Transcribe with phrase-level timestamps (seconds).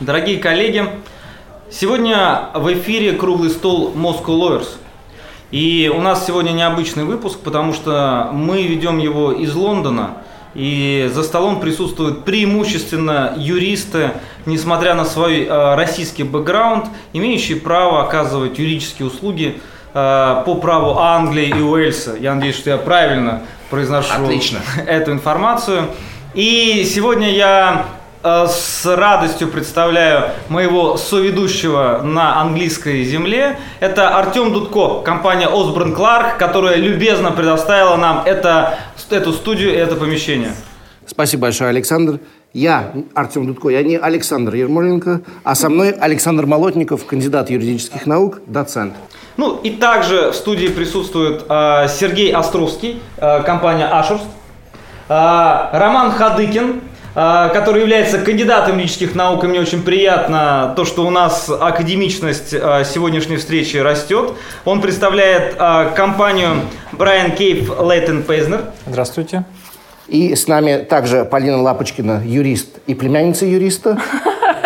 [0.00, 0.88] Дорогие коллеги,
[1.70, 4.68] сегодня в эфире круглый стол Moscow Lawyers.
[5.50, 10.12] И у нас сегодня необычный выпуск, потому что мы ведем его из Лондона.
[10.54, 14.12] И за столом присутствуют преимущественно юристы,
[14.46, 19.60] несмотря на свой э, российский бэкграунд, имеющие право оказывать юридические услуги
[19.92, 22.16] э, по праву Англии и Уэльса.
[22.18, 24.60] Я надеюсь, что я правильно произношу Отлично.
[24.86, 25.88] эту информацию.
[26.32, 27.84] И сегодня я
[28.22, 33.58] с радостью представляю моего соведущего на английской земле.
[33.80, 38.78] Это Артем Дудко, компания Osborne Clark, которая любезно предоставила нам это,
[39.10, 40.52] эту студию и это помещение.
[41.06, 42.20] Спасибо большое, Александр.
[42.52, 48.40] Я Артем Дудко, я не Александр Ермоленко, а со мной Александр Молотников, кандидат юридических наук,
[48.46, 48.94] доцент.
[49.36, 54.22] Ну и также в студии присутствует э, Сергей Островский, э, компания Ашурс,
[55.08, 56.80] э, Роман Хадыкин,
[57.14, 62.84] который является кандидатом юридических наук, и мне очень приятно то, что у нас академичность а,
[62.84, 64.32] сегодняшней встречи растет.
[64.64, 66.62] Он представляет а, компанию
[66.92, 68.64] Брайан Кейп Лейтен Пейзнер.
[68.86, 69.44] Здравствуйте.
[70.08, 73.98] И с нами также Полина Лапочкина, юрист и племянница юриста.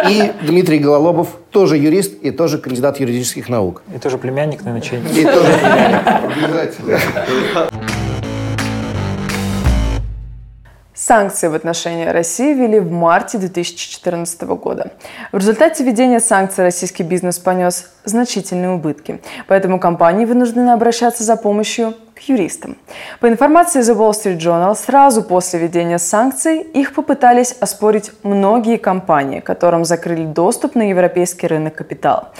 [0.08, 3.82] И Дмитрий Гололобов, тоже юрист и тоже кандидат юридических наук.
[3.94, 6.00] И тоже племянник, наверное, чей И тоже племянник.
[6.44, 6.98] Обязательно.
[11.06, 14.92] Санкции в отношении России ввели в марте 2014 года.
[15.32, 21.92] В результате введения санкций российский бизнес понес значительные убытки, поэтому компании вынуждены обращаться за помощью
[22.28, 22.76] юристам.
[23.20, 29.40] По информации The Wall Street Journal, сразу после введения санкций их попытались оспорить многие компании,
[29.40, 32.32] которым закрыли доступ на европейский рынок капитала.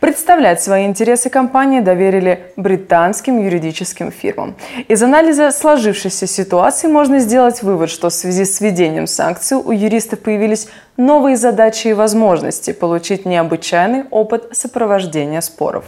[0.00, 4.54] Представлять свои интересы компании доверили британским юридическим фирмам.
[4.88, 10.20] Из анализа сложившейся ситуации можно сделать вывод, что в связи с введением санкций у юристов
[10.20, 15.84] появились новые задачи и возможности получить необычайный опыт сопровождения споров.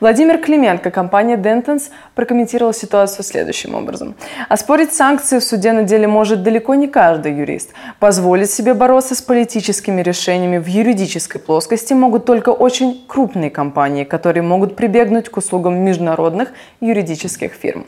[0.00, 4.14] Владимир Клименко, компания Dentons, прокомментировал ситуацию следующим образом.
[4.48, 7.70] Оспорить санкции в суде на деле может далеко не каждый юрист.
[7.98, 14.44] Позволить себе бороться с политическими решениями в юридической плоскости могут только очень крупные компании, которые
[14.44, 16.50] могут прибегнуть к услугам международных
[16.80, 17.86] юридических фирм.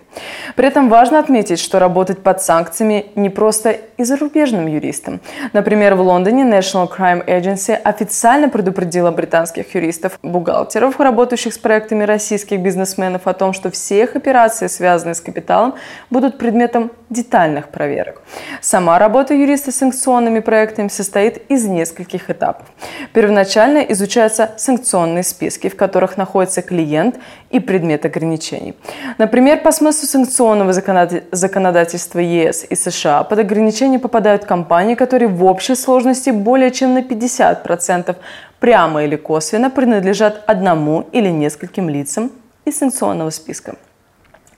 [0.57, 5.21] При этом важно отметить, что работать под санкциями не просто и зарубежным юристам.
[5.53, 13.27] Например, в Лондоне National Crime Agency официально предупредила британских юристов-бухгалтеров, работающих с проектами российских бизнесменов,
[13.27, 15.75] о том, что все их операции, связанные с капиталом,
[16.11, 18.23] будут предметом детальных проверок.
[18.61, 22.67] Сама работа юриста с санкционными проектами состоит из нескольких этапов.
[23.13, 27.17] Первоначально изучаются санкционные списки, в которых находится клиент
[27.51, 28.75] и предмет ограничений.
[29.19, 35.77] Например, по смыслу санкционного законодательства ЕС и США под ограничения попадают компании, которые в общей
[35.77, 38.17] сложности более чем на 50%
[38.59, 42.33] прямо или косвенно принадлежат одному или нескольким лицам
[42.65, 43.77] из санкционного списка.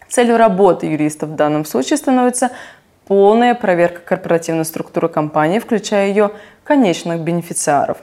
[0.08, 2.50] Целью работы юристов в данном случае становится
[3.06, 6.30] полная проверка корпоративной структуры компании, включая ее
[6.62, 7.96] конечных бенефициаров.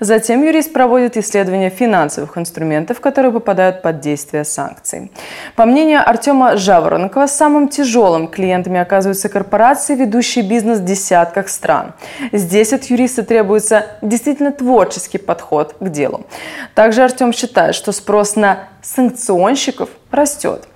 [0.00, 5.12] Затем юрист проводит исследование финансовых инструментов, которые попадают под действие санкций.
[5.54, 11.92] По мнению Артема Жаворонкова, самым тяжелым клиентами оказываются корпорации, ведущие бизнес в десятках стран.
[12.32, 16.26] Здесь от юриста требуется действительно творческий подход к делу.
[16.74, 20.66] Также Артем считает, что спрос на санкционщиков растет.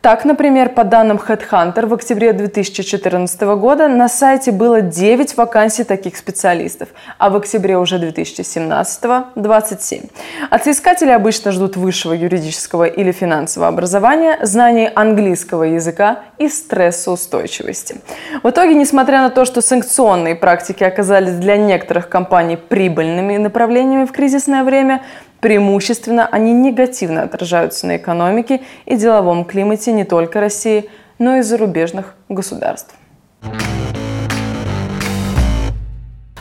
[0.00, 6.16] Так, например, по данным Headhunter, в октябре 2014 года на сайте было 9 вакансий таких
[6.16, 6.88] специалистов,
[7.18, 9.04] а в октябре уже 2017–
[9.34, 10.02] 27.
[10.50, 10.66] От
[11.16, 17.96] обычно ждут высшего юридического или финансового образования, знаний английского языка и стрессоустойчивости.
[18.44, 24.12] В итоге, несмотря на то, что санкционные практики оказались для некоторых компаний прибыльными направлениями в
[24.12, 25.02] кризисное время–
[25.40, 32.14] Преимущественно они негативно отражаются на экономике и деловом климате не только России, но и зарубежных
[32.28, 32.94] государств.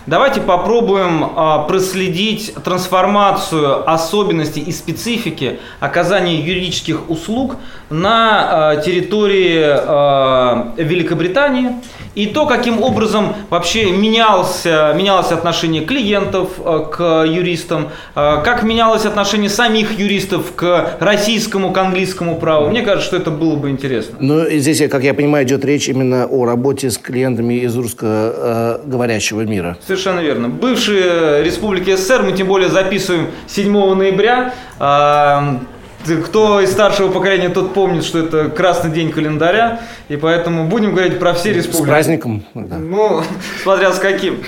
[0.08, 7.58] Давайте попробуем а, проследить трансформацию особенностей и специфики оказания юридических услуг
[7.90, 11.72] на а, территории а, Великобритании
[12.17, 19.05] и то, каким образом вообще менялся, менялось отношение клиентов э, к юристам, э, как менялось
[19.05, 22.69] отношение самих юристов к российскому, к английскому праву.
[22.69, 24.17] Мне кажется, что это было бы интересно.
[24.19, 29.78] Ну, здесь, как я понимаю, идет речь именно о работе с клиентами из русскоговорящего мира.
[29.85, 30.49] Совершенно верно.
[30.49, 35.77] Бывшие республики СССР, мы тем более записываем 7 ноября, э,
[36.16, 41.20] кто из старшего поколения, тот помнит, что это красный день календаря, и поэтому будем говорить
[41.20, 41.84] про все республики.
[41.84, 42.44] С праздником.
[42.54, 42.78] Да.
[42.78, 43.22] Ну,
[43.64, 44.40] смотря с каким.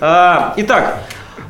[0.00, 1.02] А, итак,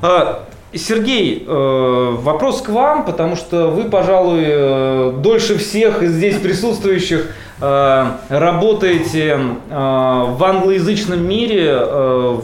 [0.03, 6.37] а, Сергей, э, вопрос к вам, потому что вы, пожалуй, э, дольше всех из здесь
[6.37, 7.31] присутствующих
[7.61, 9.39] э, работаете
[9.69, 11.75] в англоязычном мире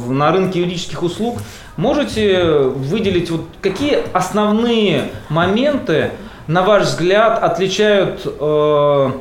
[0.08, 1.38] на рынке юридических услуг.
[1.76, 6.10] Можете выделить вот какие основные моменты,
[6.46, 8.26] на ваш взгляд, отличают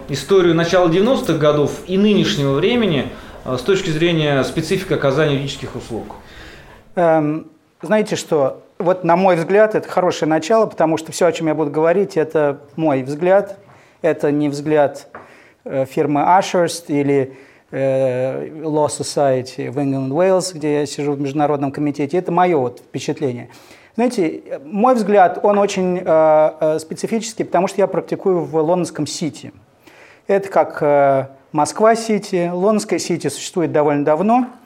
[0.09, 3.09] историю начала 90-х годов и нынешнего времени
[3.45, 6.15] с точки зрения специфики оказания юридических услуг?
[6.95, 7.47] Эм,
[7.81, 11.55] знаете что, вот на мой взгляд это хорошее начало, потому что все, о чем я
[11.55, 13.57] буду говорить, это мой взгляд.
[14.01, 15.07] Это не взгляд
[15.63, 17.37] э, фирмы Ashurst или
[17.71, 22.17] э, Law Society в England Wales, где я сижу в международном комитете.
[22.17, 23.49] Это мое вот впечатление.
[23.95, 29.53] Знаете, мой взгляд, он очень э, э специфический, потому что я практикую в лондонском Сити.
[30.27, 32.49] Это как э, Москва-Сити.
[32.51, 34.47] Лондонская Сити существует довольно давно–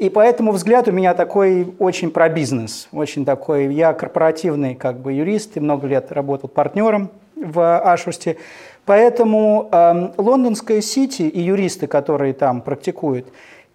[0.00, 3.74] и поэтому взгляд у меня такой очень про бизнес, очень такой.
[3.74, 8.38] Я корпоративный как бы юрист и много лет работал партнером в Ашусте.
[8.86, 13.26] Поэтому э, лондонская сити и юристы, которые там практикуют,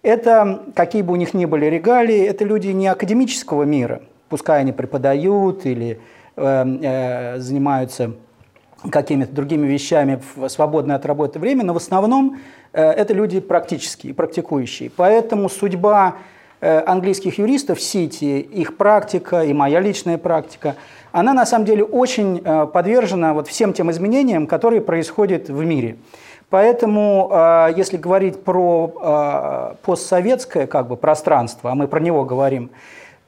[0.02, 4.02] это, какие бы у них ни были регалии, это люди не академического мира.
[4.28, 6.00] Пускай они преподают или
[6.36, 8.12] э, э, занимаются
[8.90, 12.38] какими-то другими вещами в свободное от работы время, но в основном
[12.72, 14.90] э, это люди практические, практикующие.
[14.94, 16.16] Поэтому судьба
[16.60, 20.76] э, английских юристов в Сити, их практика и моя личная практика,
[21.12, 25.96] она на самом деле очень э, подвержена вот всем тем изменениям, которые происходят в мире.
[26.48, 27.28] Поэтому,
[27.76, 32.70] если говорить про постсоветское как бы, пространство, а мы про него говорим,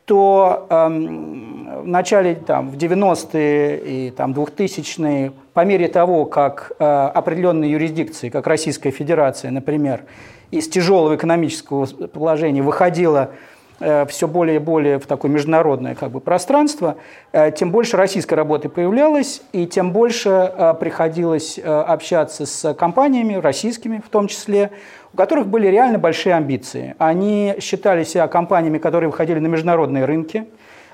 [0.09, 6.85] то эм, в начале, там, в 90-е и там, 2000-е, по мере того, как э,
[6.85, 10.05] определенные юрисдикции, как Российская Федерация, например,
[10.51, 13.33] из тяжелого экономического положения выходила
[13.81, 16.97] э, все более и более в такое международное как бы, пространство,
[17.33, 24.03] э, тем больше российской работы появлялось, и тем больше э, приходилось общаться с компаниями, российскими
[24.03, 24.71] в том числе,
[25.13, 26.95] у которых были реально большие амбиции.
[26.99, 30.47] Они считали себя компаниями, которые выходили на международные рынки.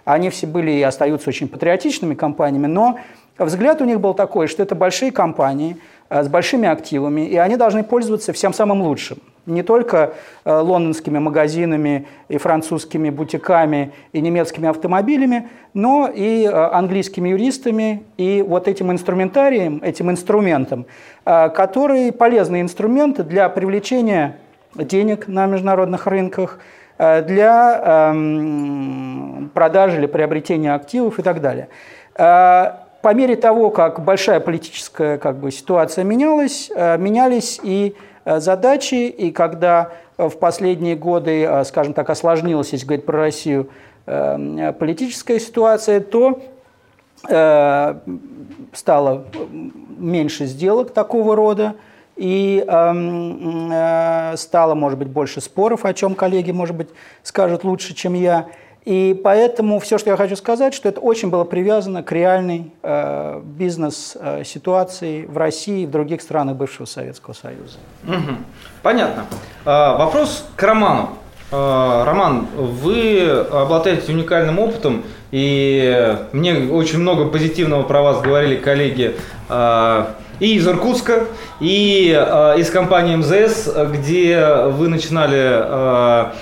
[0.05, 2.99] Они все были и остаются очень патриотичными компаниями, но
[3.38, 5.78] взгляд у них был такой, что это большие компании
[6.11, 10.14] э, с большими активами, и они должны пользоваться всем самым лучшим– не только
[10.44, 18.43] э, лондонскими магазинами и французскими бутиками и немецкими автомобилями, но и э, английскими юристами и
[18.46, 20.87] вот этим инструментарием, этим инструментом,
[21.25, 24.38] э, который полезный инструмент для привлечения
[24.75, 26.58] денег на международных рынках,
[26.97, 31.69] для эм, продажи или приобретения активов и так далее.
[32.14, 39.93] По мере того, как большая политическая как бы, ситуация менялась, менялись и задачи, и когда
[40.17, 43.69] э, в последние годы, э, скажем так, осложнилась, если говорить про Россию,
[44.06, 46.43] политическая ситуация, то
[48.75, 49.25] стало
[49.97, 51.75] меньше сделок такого рода,
[52.15, 52.62] и
[54.37, 56.91] стало, может быть, больше споров, о чем коллеги, может быть,
[57.23, 58.49] скажут лучше, чем я.
[58.85, 63.41] И поэтому все, что я хочу сказать, что это очень было привязано к реальной э,
[63.43, 67.79] бизнес-ситуации в России и в других странах бывшего Советского Союза.
[68.07, 68.37] Угу.
[68.83, 69.25] Понятно.
[69.65, 71.11] А, вопрос к Роману.
[71.51, 79.17] А, Роман, вы обладаете уникальным опытом, и мне очень много позитивного про вас говорили коллеги
[79.49, 81.25] а, и из Иркутска,
[81.59, 86.35] и а, из компании МЗС, где вы начинали а,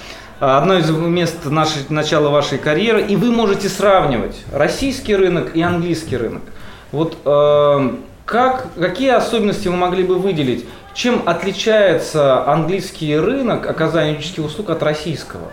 [0.42, 6.16] одно из мест нашей, начала вашей карьеры, и вы можете сравнивать российский рынок и английский
[6.16, 6.42] рынок.
[6.90, 7.90] Вот э,
[8.26, 10.66] как, какие особенности вы могли бы выделить?
[10.94, 15.48] Чем отличается английский рынок оказания юридических услуг от российского?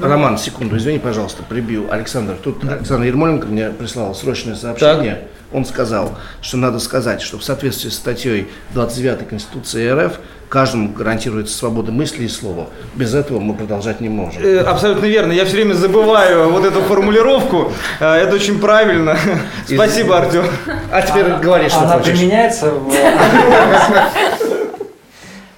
[0.00, 1.86] Роман, секунду, извини, пожалуйста, прибью.
[1.90, 5.14] Александр, тут Александр Ермоленко мне прислал срочное сообщение.
[5.14, 5.24] Так.
[5.52, 11.56] Он сказал, что надо сказать, что в соответствии с статьей 29 Конституции РФ каждому гарантируется
[11.56, 12.68] свобода мысли и слова.
[12.94, 14.42] Без этого мы продолжать не можем.
[14.42, 15.32] Э, абсолютно верно.
[15.32, 17.72] Я все время забываю вот эту формулировку.
[18.00, 19.16] Э, это очень правильно.
[19.66, 20.44] Спасибо, Артем.
[20.90, 22.18] А теперь говори, что Она хочешь.
[22.18, 22.72] применяется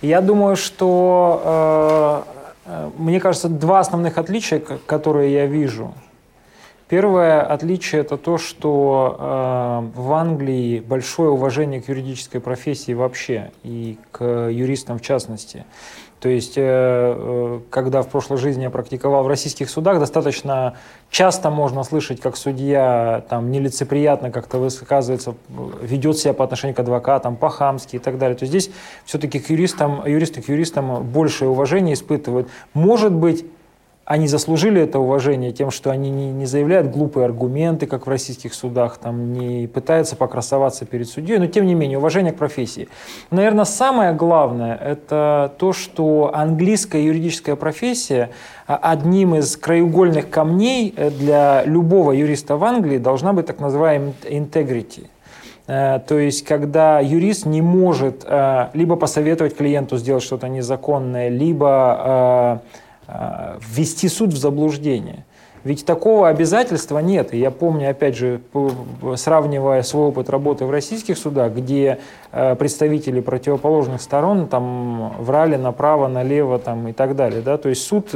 [0.02, 2.33] Я думаю, что э,
[2.96, 5.94] мне кажется, два основных отличия, которые я вижу–
[6.88, 13.98] Первое отличие это то, что э, в Англии большое уважение к юридической профессии вообще и
[14.12, 15.64] к юристам в частности.
[16.24, 20.72] То есть, э, э, когда в прошлой жизни я практиковал в российских судах, достаточно
[21.10, 25.34] часто можно слышать, как судья там нелицеприятно как-то высказывается,
[25.82, 28.38] ведет себя по отношению к адвокатам, по-хамски и так далее.
[28.38, 28.70] То здесь
[29.04, 32.48] все-таки к юристам, юристы к юристам большее уважение испытывают.
[32.72, 33.44] Может быть,
[34.04, 38.52] они заслужили это уважение тем, что они не, не заявляют глупые аргументы, как в российских
[38.52, 42.88] судах, там, не пытаются покрасоваться перед судьей, но тем не менее уважение к профессии.
[43.30, 48.30] Наверное, самое главное– это то, что английская юридическая профессия
[48.66, 54.12] а, одним из краеугольных камней э, для любого юриста в Англии должна быть так называемая
[54.24, 55.06] integrity.
[55.66, 62.60] Э, то есть, когда юрист не может э, либо посоветовать клиенту сделать что-то незаконное, либо
[63.06, 65.24] ввести суд в заблуждение.
[65.64, 67.32] Ведь такого обязательства нет.
[67.32, 68.42] И я помню, опять же,
[69.16, 71.98] сравнивая свой опыт работы в российских судах, где
[72.32, 77.40] э, представители противоположных сторон там врали направо, налево там, и так далее.
[77.40, 77.56] Да?
[77.56, 78.10] То есть суд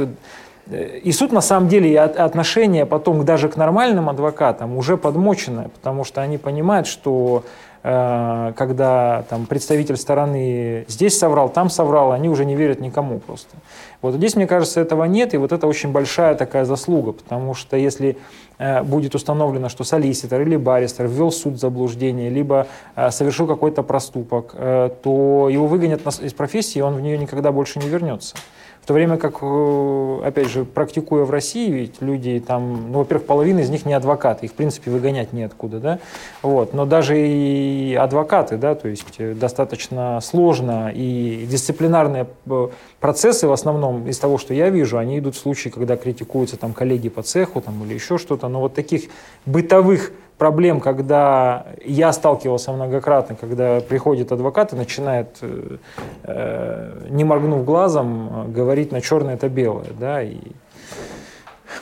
[0.69, 5.69] э, и суд, на самом деле, и отношение потом даже к нормальным адвокатам уже подмоченное,
[5.69, 7.43] потому что они понимают, что
[7.81, 13.55] когда там, представитель стороны здесь соврал, там соврал, они уже не верят никому просто.
[14.01, 17.75] Вот здесь, мне кажется, этого нет, и вот это очень большая такая заслуга, потому что
[17.75, 18.17] если
[18.57, 23.83] э, будет установлено, что солиситор или баристер ввел суд в заблуждение, либо э, совершил какой-то
[23.83, 28.35] проступок, э, то его выгонят из профессии, и он в нее никогда больше не вернется.
[28.81, 33.27] В то время как, э, опять же, практикуя в России, ведь люди там, ну, во-первых,
[33.27, 35.99] половина из них не адвокаты, их, в принципе, выгонять неоткуда, да,
[36.41, 42.67] вот, но даже и адвокаты, да, то есть э, достаточно сложно, и дисциплинарные э,
[42.99, 46.73] процессы в основном из того, что я вижу, они идут в случае, когда критикуются там
[46.73, 49.03] коллеги по цеху там, или еще что-то, но вот таких
[49.45, 55.77] бытовых проблем, когда я сталкивался многократно, когда приходит адвокат и начинает, э,
[56.23, 59.89] э не моргнув глазом, говорить на черное это белое.
[59.99, 60.37] Да, и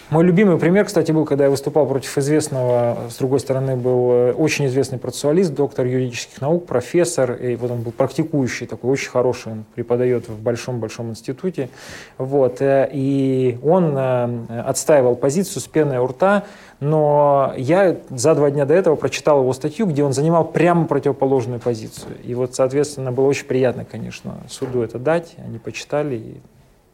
[0.09, 4.31] мой любимый пример, кстати, был, когда я выступал против известного, с другой стороны, был э,
[4.33, 9.51] очень известный процессуалист, доктор юридических наук, профессор, и вот он был практикующий, такой очень хороший,
[9.51, 11.69] он преподает в большом-большом институте.
[12.17, 16.43] Вот, э, и он отстаивал позицию с пеной у рта,
[16.79, 21.59] но я за два дня до этого прочитал его статью, где он занимал прямо противоположную
[21.59, 22.17] позицию.
[22.23, 25.35] И вот, соответственно, было очень приятно, конечно, суду это дать.
[25.43, 26.41] Они почитали и,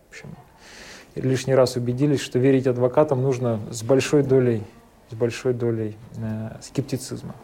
[0.08, 0.30] в общем,
[1.16, 4.64] лишний раз убедились, что верить адвокатам нужно с большой долей,
[5.10, 7.36] с большой долей э, скептицизма.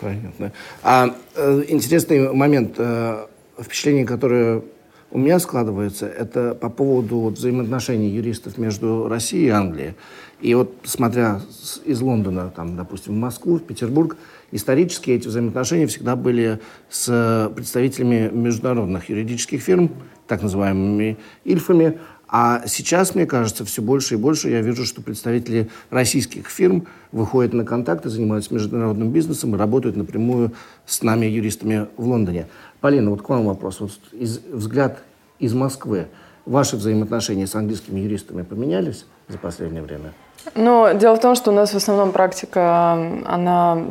[0.00, 0.52] Понятно.
[0.82, 3.26] А э, интересный момент, э,
[3.58, 4.62] впечатление, которое
[5.10, 9.94] у меня складывается, это по поводу вот, взаимоотношений юристов между Россией и Англией.
[10.40, 11.40] И вот смотря
[11.84, 14.16] из Лондона, там, допустим, в Москву, в Петербург,
[14.52, 19.90] исторически эти взаимоотношения всегда были с представителями международных юридических фирм,
[20.26, 21.98] так называемыми ильфами.
[22.32, 27.52] А сейчас, мне кажется, все больше и больше я вижу, что представители российских фирм выходят
[27.52, 30.52] на контакты, занимаются международным бизнесом и работают напрямую
[30.86, 32.46] с нами, юристами в Лондоне.
[32.80, 33.80] Полина, вот к вам вопрос.
[33.80, 35.02] Вот из, взгляд
[35.40, 36.06] из Москвы.
[36.46, 40.12] Ваши взаимоотношения с английскими юристами поменялись за последнее время?
[40.54, 42.92] Ну, дело в том, что у нас в основном практика,
[43.26, 43.86] она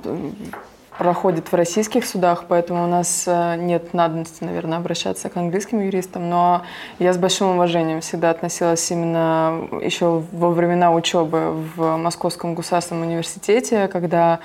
[0.99, 6.29] проходит в российских судах, поэтому у нас э, нет надобности, наверное, обращаться к английским юристам,
[6.29, 6.63] но
[6.99, 13.87] я с большим уважением всегда относилась именно еще во времена учебы в Московском государственном университете,
[13.87, 14.39] когда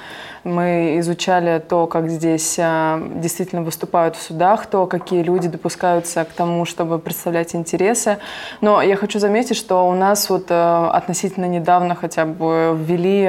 [0.44, 6.28] мы изучали то, как здесь э, действительно выступают в судах, то, какие люди допускаются к
[6.28, 8.18] тому, чтобы представлять интересы.
[8.60, 13.24] Но я хочу заметить, что у нас вот э, относительно недавно хотя бы ввели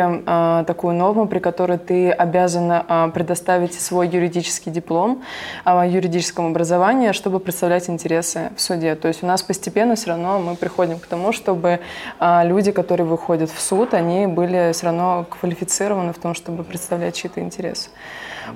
[0.68, 2.72] такую норму, при которой ты обязан
[3.16, 5.24] предоставить свой юридический диплом
[5.64, 8.94] о юридическом образовании, чтобы представлять интересы в суде.
[8.96, 11.80] То есть у нас постепенно все равно мы приходим к тому, чтобы
[12.20, 17.16] а, люди, которые выходят в суд, они были все равно квалифицированы в том, чтобы представлять
[17.16, 17.90] чьи-то интересы.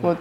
[0.01, 0.17] Вот.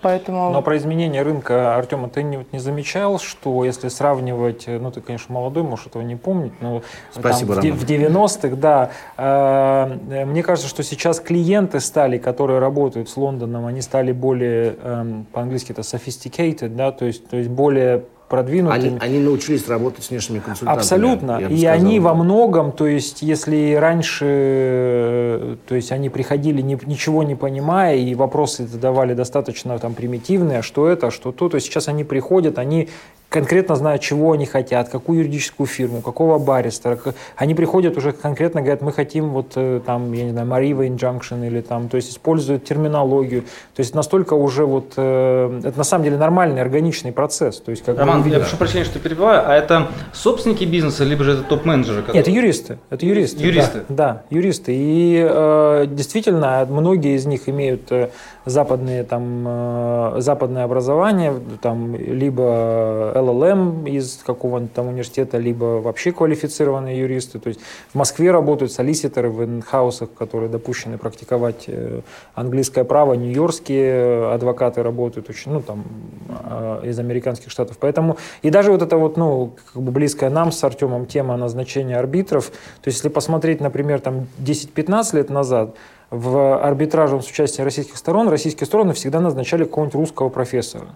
[0.00, 0.50] Поэтому...
[0.50, 5.00] Но про изменение рынка, Артем, ты не, не замечал, что если сравнивать, э, ну ты,
[5.00, 10.42] конечно, молодой, можешь этого не помнить, но Спасибо, там, в, в 90-х, да, э, мне
[10.42, 15.82] кажется, что сейчас клиенты стали, которые работают с Лондоном, они стали более, э, по-английски это
[15.82, 18.86] sophisticated, да, то есть, то есть более продвинутыми.
[18.86, 20.78] Они, они научились работать с внешними консультантами.
[20.78, 21.38] Абсолютно.
[21.38, 22.04] И сказал, они да.
[22.06, 28.14] во многом, то есть если раньше, то есть они приходили не, ничего не понимая, и
[28.14, 32.58] вопросы задавали достаточно там примитивные, а что это, а что то, то сейчас они приходят,
[32.58, 32.88] они
[33.28, 36.98] конкретно знают, чего они хотят, какую юридическую фирму, какого баристера.
[37.36, 41.46] Они приходят уже конкретно, говорят, мы хотим вот э, там, я не знаю, Mariva Injunction
[41.46, 43.42] или там, то есть используют терминологию.
[43.74, 47.60] То есть настолько уже вот, э, это на самом деле нормальный, органичный процесс.
[47.60, 51.24] То есть, как Роман, Роман, я прошу прощения, что перебиваю, а это собственники бизнеса, либо
[51.24, 52.02] же это топ-менеджеры?
[52.02, 52.18] Которые...
[52.18, 52.78] Нет, это юристы.
[52.90, 53.44] Это юристы.
[53.44, 53.84] Юристы?
[53.88, 54.72] Да, да юристы.
[54.74, 58.10] И э, действительно, многие из них имеют э,
[58.48, 66.98] западные, там, э, западное образование, там, либо LLM из какого-нибудь там университета, либо вообще квалифицированные
[66.98, 67.38] юристы.
[67.38, 67.60] То есть
[67.92, 72.00] в Москве работают солиситоры в инхаусах, которые допущены практиковать э,
[72.34, 75.84] английское право, нью-йоркские адвокаты работают очень, ну, там,
[76.28, 77.76] э, из американских штатов.
[77.78, 78.07] Поэтому,
[78.42, 82.46] и даже вот это вот, ну, как бы близкая нам с Артемом тема назначения арбитров,
[82.46, 85.74] то есть если посмотреть, например, там 10-15 лет назад,
[86.10, 90.88] в арбитражном с участием российских сторон российские стороны всегда назначали какого-нибудь русского профессора.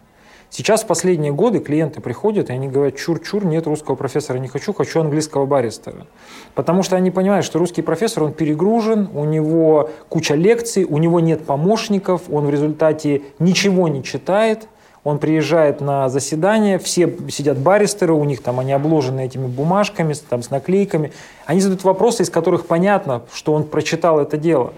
[0.54, 4.74] Сейчас в последние годы клиенты приходят, и они говорят, чур-чур, нет русского профессора, не хочу,
[4.74, 6.06] хочу английского баристера.
[6.54, 11.20] Потому что они понимают, что русский профессор, он перегружен, у него куча лекций, у него
[11.20, 14.68] нет помощников, он в результате ничего не читает,
[15.04, 20.42] он приезжает на заседание, все сидят баристеры, у них там они обложены этими бумажками, там,
[20.42, 21.12] с наклейками.
[21.44, 24.72] Они задают вопросы, из которых понятно, что он прочитал это дело.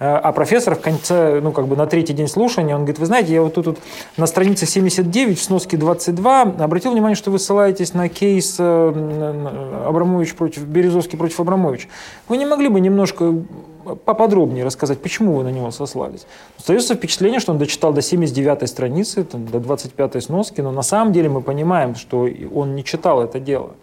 [0.00, 3.06] Э, а профессор в конце, ну, как бы на третий день слушания, он говорит, вы
[3.06, 3.78] знаете, я вот тут вот
[4.16, 10.34] на странице 79 в сноске 22 обратил внимание, что вы ссылаетесь на кейс э, Абрамович
[10.34, 11.88] против, Березовский против Абрамович.
[12.28, 13.34] Вы не могли бы немножко
[14.04, 16.26] поподробнее рассказать, почему вы на него сослались?
[16.58, 21.12] Остается впечатление, что он дочитал до 79 страницы, там, до 25 сноски, но на самом
[21.12, 23.74] деле мы понимаем, что он не читал это дело.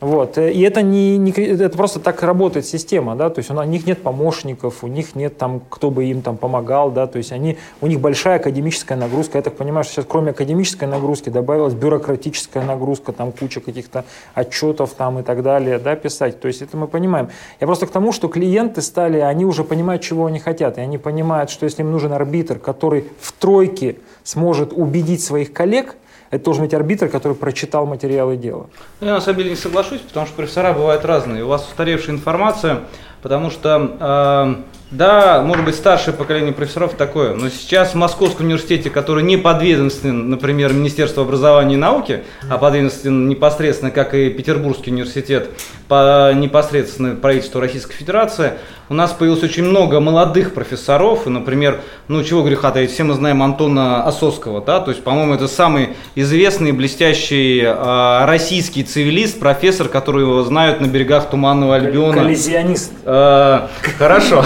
[0.00, 0.38] Вот.
[0.38, 3.86] Э, и это, не, не, это просто так работает система, да, то есть у них
[3.86, 7.58] нет помощников, у них нет там, кто бы им там помогал, да, то есть они,
[7.82, 9.38] у них большая академическая нагрузка.
[9.38, 14.04] Я так понимаю, что сейчас кроме академической нагрузки добавилась бюрократическая нагрузка, там куча каких-то
[14.34, 16.40] отчетов там и так далее, да, писать.
[16.40, 17.28] То есть это мы понимаем.
[17.60, 20.96] Я просто к тому, что клиенты стали, они уже понимают, чего они хотят, и они
[20.96, 25.96] понимают, что если им нужен арбитр, который в тройке сможет убедить своих коллег–
[26.30, 28.66] это должен быть арбитр, который прочитал материалы дела.
[29.00, 31.44] Ну, я на самом деле не соглашусь, потому что профессора бывают разные.
[31.44, 32.80] У вас устаревшая информация,
[33.20, 38.90] потому что э, да, может быть, старшее поколение профессоров такое, но сейчас в Московском университете,
[38.90, 45.50] который не подведомствен, например, Министерству образования и науки, а подведомствен непосредственно, как и Петербургский университет,
[45.86, 48.54] по непосредственно правительству Российской Федерации,
[48.90, 53.14] у нас появилось очень много молодых профессоров, и, например, ну чего греха таить, все мы
[53.14, 59.86] знаем Антона Осовского, да, то есть, по-моему, это самый известный, блестящий э, российский цивилист, профессор,
[59.88, 62.14] который его знают на берегах Туманного Альбиона.
[62.14, 62.92] Коллизионист.
[63.04, 64.44] Э, хорошо.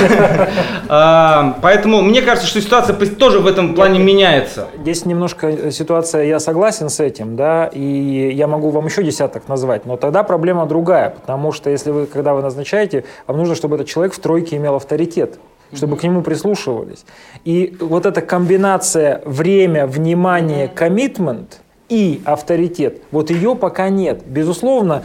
[0.87, 4.69] А, поэтому мне кажется, что ситуация тоже в этом плане меняется.
[4.79, 9.87] Здесь немножко ситуация, я согласен с этим, да, и я могу вам еще десяток назвать,
[9.87, 13.89] но тогда проблема другая, потому что если вы, когда вы назначаете, вам нужно, чтобы этот
[13.89, 15.39] человек в тройке имел авторитет
[15.73, 17.05] чтобы к нему прислушивались.
[17.45, 23.03] И вот эта комбинация время, внимание, коммитмент– и авторитет.
[23.11, 24.23] Вот ее пока нет.
[24.27, 25.03] Безусловно,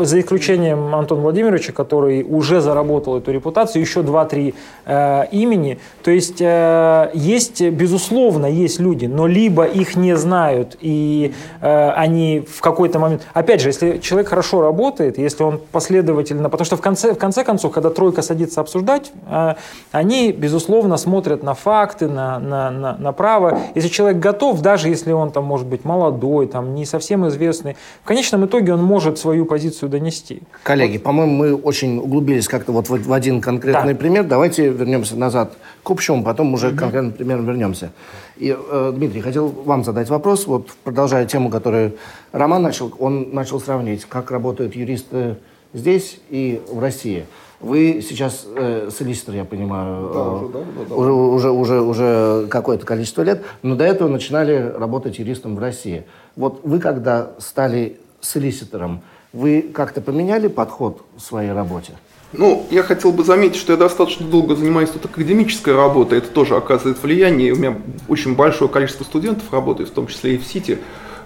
[0.00, 4.54] за исключением Антона Владимировича, который уже заработал эту репутацию, еще два-три
[4.86, 5.78] э, имени.
[6.02, 12.42] То есть э, есть, безусловно, есть люди, но либо их не знают, и э, они
[12.48, 13.26] в какой-то момент...
[13.34, 16.48] Опять же, если человек хорошо работает, если он последовательно...
[16.48, 19.54] Потому что в конце, в конце концов, когда тройка садится обсуждать, э,
[19.92, 23.58] они, безусловно, смотрят на факты, на, на, на, на право.
[23.74, 27.76] Если человек готов, даже если он там может быть мало молодой, там, не совсем известный,
[28.02, 30.42] в конечном итоге он может свою позицию донести.
[30.62, 31.02] Коллеги, вот.
[31.02, 33.98] по-моему, мы очень углубились как-то вот в, один конкретный да.
[33.98, 34.24] пример.
[34.24, 36.76] Давайте вернемся назад к общему, потом уже угу.
[36.76, 37.90] к конкретным примерам вернемся.
[38.36, 41.92] И, э, Дмитрий, хотел вам задать вопрос, вот продолжая тему, которую
[42.32, 45.36] Роман начал, он начал сравнить, как работают юристы
[45.72, 47.24] здесь и в России.
[47.60, 50.94] Вы сейчас э, солиситор, я понимаю, да, уже, да, да, да.
[50.94, 56.04] уже, уже, уже, уже какое-то количество лет, но до этого начинали работать юристом в России.
[56.36, 61.94] Вот вы, когда стали солиситором, вы как-то поменяли подход в своей работе?
[62.32, 66.56] Ну, я хотел бы заметить, что я достаточно долго занимаюсь тут академической работой, это тоже
[66.56, 67.52] оказывает влияние.
[67.52, 70.78] У меня очень большое количество студентов работает, в том числе и в Сити,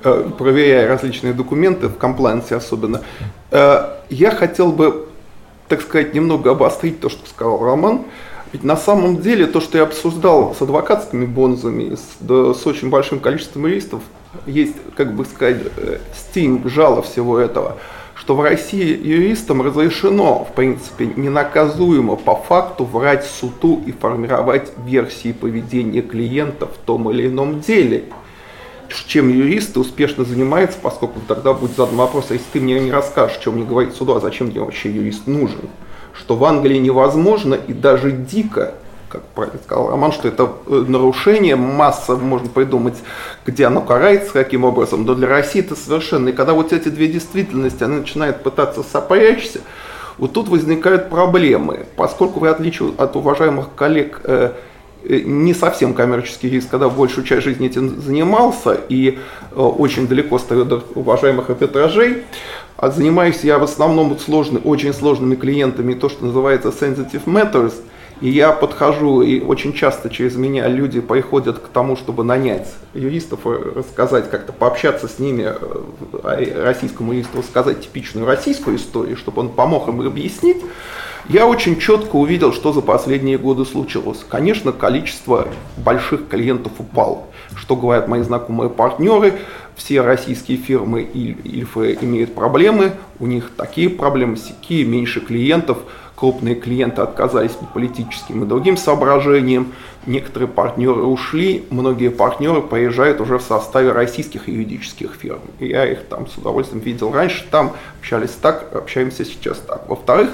[0.04, 3.02] э, проверяя различные документы, в комплайенсе особенно.
[3.50, 5.08] Э, я хотел бы
[5.72, 8.02] так сказать, немного обострить то, что сказал Роман.
[8.52, 12.90] Ведь на самом деле то, что я обсуждал с адвокатскими бонзами, с, да, с очень
[12.90, 14.02] большим количеством юристов,
[14.44, 17.78] есть, как бы сказать, э, стинг, жало всего этого,
[18.14, 25.32] что в России юристам разрешено, в принципе, ненаказуемо по факту врать суду и формировать версии
[25.32, 28.04] поведения клиента в том или ином деле
[29.06, 33.38] чем юристы успешно занимаются, поскольку тогда будет задан вопрос, а если ты мне не расскажешь,
[33.38, 35.68] чем мне говорить суду, а зачем мне вообще юрист нужен?
[36.14, 38.74] Что в Англии невозможно и даже дико
[39.12, 42.96] как правильно сказал Роман, что это э, нарушение, масса можно придумать,
[43.44, 46.30] где оно карается, каким образом, но для России это совершенно.
[46.30, 49.60] И когда вот эти две действительности, они начинают пытаться сопрячься,
[50.16, 54.52] вот тут возникают проблемы, поскольку в отличие от уважаемых коллег, э,
[55.04, 59.18] не совсем коммерческий риск, когда большую часть жизни этим занимался и
[59.54, 62.24] очень далеко стою до уважаемых арбитражей,
[62.76, 67.74] а занимаюсь я в основном сложный, очень сложными клиентами, то, что называется sensitive matters–
[68.22, 73.40] и я подхожу, и очень часто через меня люди приходят к тому, чтобы нанять юристов,
[73.44, 79.88] рассказать, как-то пообщаться с ними, э, российскому юристу рассказать типичную российскую историю, чтобы он помог
[79.88, 80.58] им объяснить.
[81.28, 84.24] Я очень четко увидел, что за последние годы случилось.
[84.28, 87.24] Конечно, количество больших клиентов упало.
[87.54, 89.34] Что говорят мои знакомые партнеры,
[89.76, 95.78] все российские фирмы Ильфы имеют проблемы, у них такие проблемы, сякие, меньше клиентов–
[96.16, 99.72] крупные клиенты отказались по политическим и другим соображениям,
[100.06, 105.40] некоторые партнеры ушли, многие партнеры поезжают уже в составе российских юридических фирм.
[105.58, 109.88] Я их там с удовольствием видел раньше, там общались так, общаемся сейчас так.
[109.88, 110.30] Во-вторых,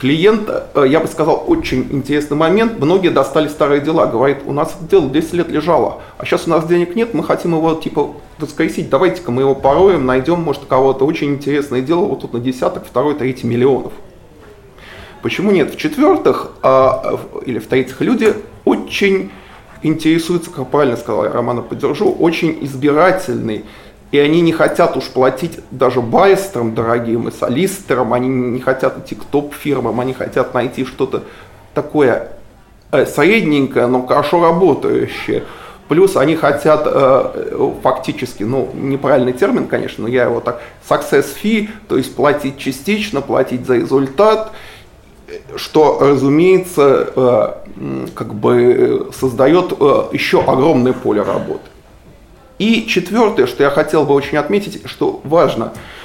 [0.00, 4.76] клиент, э, я бы сказал, очень интересный момент, многие достали старые дела, говорит, у нас
[4.80, 8.88] дело 10 лет лежало, а сейчас у нас денег нет, мы хотим его типа воскресить,
[8.88, 13.14] давайте-ка мы его пороем, найдем, может, кого-то очень интересное дело, вот тут на десяток, второй,
[13.14, 13.92] третий миллионов.
[15.22, 15.72] Почему нет?
[15.72, 19.30] В-четвертых, а, или в-третьих, люди очень
[19.82, 23.64] интересуются, как правильно сказал, Романа поддержу, очень избирательный.
[24.10, 29.14] И они не хотят уж платить даже байстерам дорогим и солистерам, они не хотят идти
[29.14, 31.24] к топ-фирмам, они хотят найти что-то
[31.74, 32.28] такое
[32.90, 35.44] э, средненькое, но хорошо работающее.
[35.88, 41.68] Плюс они хотят э, фактически, ну, неправильный термин, конечно, но я его так, success fee,
[41.88, 44.52] то есть платить частично, платить за результат–
[45.56, 51.68] что, разумеется, э, как бы создает э, еще огромное поле работы.
[52.58, 55.97] И четвертое, что я хотел бы очень отметить, что важно– Э,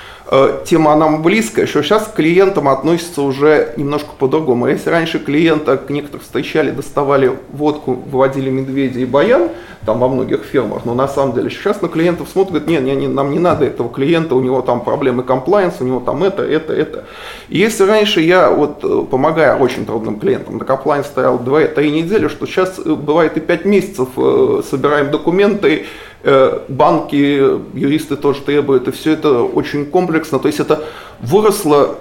[0.65, 4.67] тема нам близкая, что сейчас к клиентам относятся уже немножко по-другому.
[4.67, 9.49] Если раньше клиента к некоторых встречали, доставали водку, выводили медведя и баян,
[9.85, 13.07] там во многих фирмах, но на самом деле сейчас на клиентов смотрят, нет, не, не,
[13.07, 16.73] нам не надо этого клиента, у него там проблемы комплайенс, у него там это, это,
[16.73, 17.05] это.
[17.49, 22.27] И если раньше я, вот э, помогая очень трудным клиентам, на комплайенс стоял 2-3 недели,
[22.27, 24.07] что сейчас э, бывает и 5 месяцев,
[24.69, 30.39] собираем документы, Э, банки, юристы тоже требуют, и все это очень комплексно.
[30.39, 30.83] То есть это
[31.19, 31.97] выросло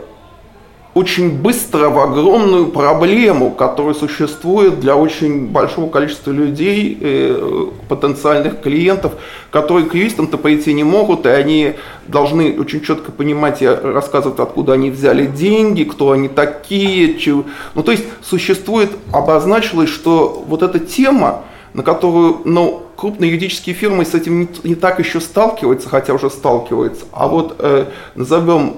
[0.94, 9.14] очень быстро в огромную проблему, которая существует для очень большого количества людей, э, потенциальных клиентов,
[9.50, 11.74] которые к юристам-то пойти не могут, и они
[12.08, 17.18] должны очень четко понимать и рассказывать, откуда они взяли деньги, кто они такие.
[17.18, 17.44] Чего.
[17.74, 24.04] Ну, то есть существует, обозначилось, что вот эта тема, на которую, ну, крупные юридические фирмы
[24.04, 27.04] с этим не, не так еще сталкиваются, хотя уже сталкиваются.
[27.12, 28.76] А вот э, назовем,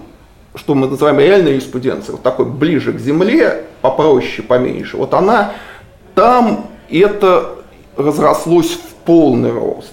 [0.54, 5.52] что мы называем реальной юриспруденцией, вот такой ближе к земле, попроще, поменьше, вот она
[6.14, 7.56] там это
[7.96, 9.92] разрослось в полный рост.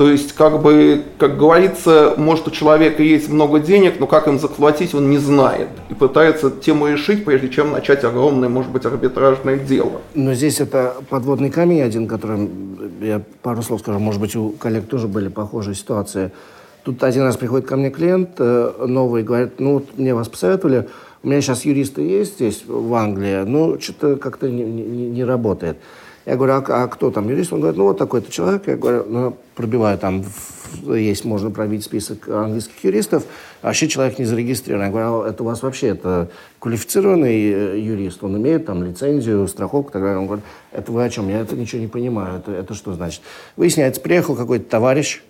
[0.00, 4.38] То есть, как бы, как говорится, может у человека есть много денег, но как им
[4.38, 5.68] заплатить, он не знает.
[5.90, 10.00] И пытается тему решить, прежде чем начать огромное, может быть, арбитражное дело.
[10.14, 12.48] Но здесь это подводный камень один, которым
[13.02, 16.32] я пару слов скажу, может быть, у коллег тоже были похожие ситуации.
[16.82, 20.88] Тут один раз приходит ко мне клиент э, новый, говорит, ну, вот мне вас посоветовали,
[21.22, 25.76] у меня сейчас юристы есть здесь, в Англии, но что-то как-то не, не, не работает.
[26.30, 27.52] Я говорю, а, а кто там юрист?
[27.52, 28.68] Он говорит, ну вот такой-то человек.
[28.68, 30.22] Я говорю, ну, пробиваю там,
[30.84, 33.24] есть, можно пробить список английских юристов.
[33.62, 34.84] А вообще человек не зарегистрирован.
[34.84, 38.22] Я говорю, а это у вас вообще это квалифицированный э, юрист?
[38.22, 40.18] Он имеет там лицензию, страховку и так далее.
[40.18, 41.28] Он говорит, это вы о чем?
[41.28, 42.38] Я это ничего не понимаю.
[42.38, 43.22] Это, это что значит?
[43.56, 45.22] Выясняется, приехал какой-то товарищ,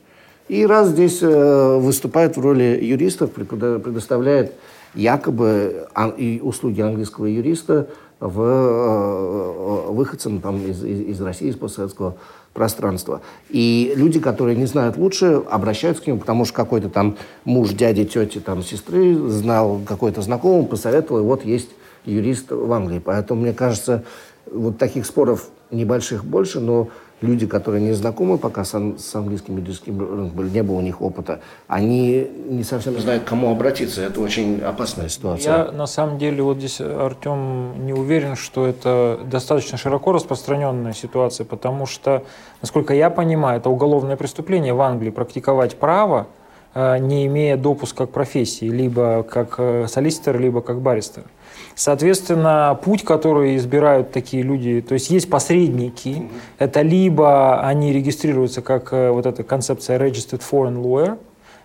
[0.48, 4.52] и раз здесь э, выступает в роли юристов, предоставляет
[4.94, 5.86] якобы
[6.18, 7.88] и услуги английского юриста
[8.20, 12.16] в, э, выходцам там, из, из России, из постсоветского
[12.52, 13.22] пространства.
[13.48, 18.04] И люди, которые не знают лучше, обращаются к нему, потому что какой-то там муж дяди,
[18.04, 21.70] тети, там, сестры знал какой-то знакомый, посоветовал, и вот есть
[22.04, 23.00] юрист в Англии.
[23.02, 24.04] Поэтому, мне кажется,
[24.50, 26.88] вот таких споров небольших больше, но
[27.20, 31.40] люди, которые не знакомы пока с, с английским медицинским рынком, не было у них опыта,
[31.68, 34.02] они не совсем знают, к кому обратиться.
[34.02, 35.66] Это очень опасная ситуация.
[35.66, 41.44] Я на самом деле вот здесь, Артем, не уверен, что это достаточно широко распространенная ситуация,
[41.44, 42.24] потому что,
[42.62, 46.26] насколько я понимаю, это уголовное преступление в Англии практиковать право,
[46.74, 51.24] э, не имея допуска к профессии, либо как э, солиситор, либо как баристер.
[51.74, 56.28] Соответственно, путь, который избирают такие люди, то есть есть посредники,
[56.58, 61.18] это либо они регистрируются как э, вот эта концепция registered foreign lawyer,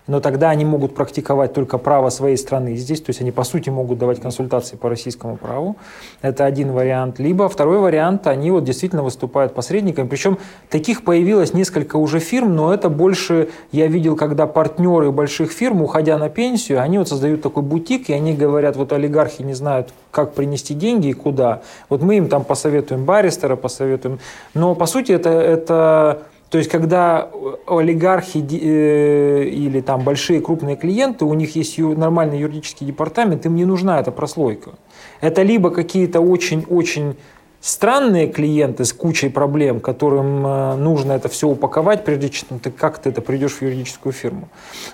[0.06, 3.70] но тогда они могут практиковать только право своей страны здесь, то есть они по сути
[3.70, 5.76] могут давать консультации по российскому праву.
[6.22, 7.18] Это один вариант.
[7.18, 10.06] Либо второй вариант, они вот действительно выступают посредниками.
[10.06, 10.38] Причем
[10.70, 16.18] таких появилось несколько уже фирм, но это больше я видел, когда партнеры больших фирм, уходя
[16.18, 20.34] на пенсию, они вот создают такой бутик, и они говорят, вот олигархи не знают, как
[20.34, 21.62] принести деньги и куда.
[21.88, 24.18] Вот мы им там посоветуем баристера, посоветуем.
[24.54, 27.28] Но по сути это, это то есть, когда
[27.66, 33.64] олигархи э, или там большие крупные клиенты, у них есть нормальный юридический департамент, им не
[33.64, 34.72] нужна эта прослойка.
[35.20, 37.16] Это либо какие-то очень-очень
[37.60, 43.08] странные клиенты с кучей проблем, которым э, нужно это все упаковать, прежде чем ты как-то
[43.08, 44.48] это придешь в юридическую фирму.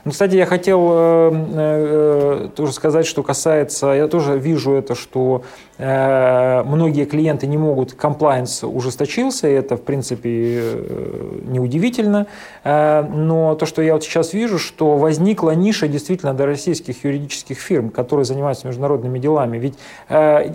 [0.06, 5.42] Ну, кстати, я хотел э, э, тоже сказать, что касается, я тоже вижу это, что
[5.71, 12.26] Э, многие клиенты не могут, комплайенс ужесточился, и это, в принципе, э, неудивительно.
[12.62, 17.58] Э, но то, что я вот сейчас вижу, что возникла ниша действительно для российских юридических
[17.58, 19.58] фирм, которые занимаются международными делами.
[19.58, 19.74] Ведь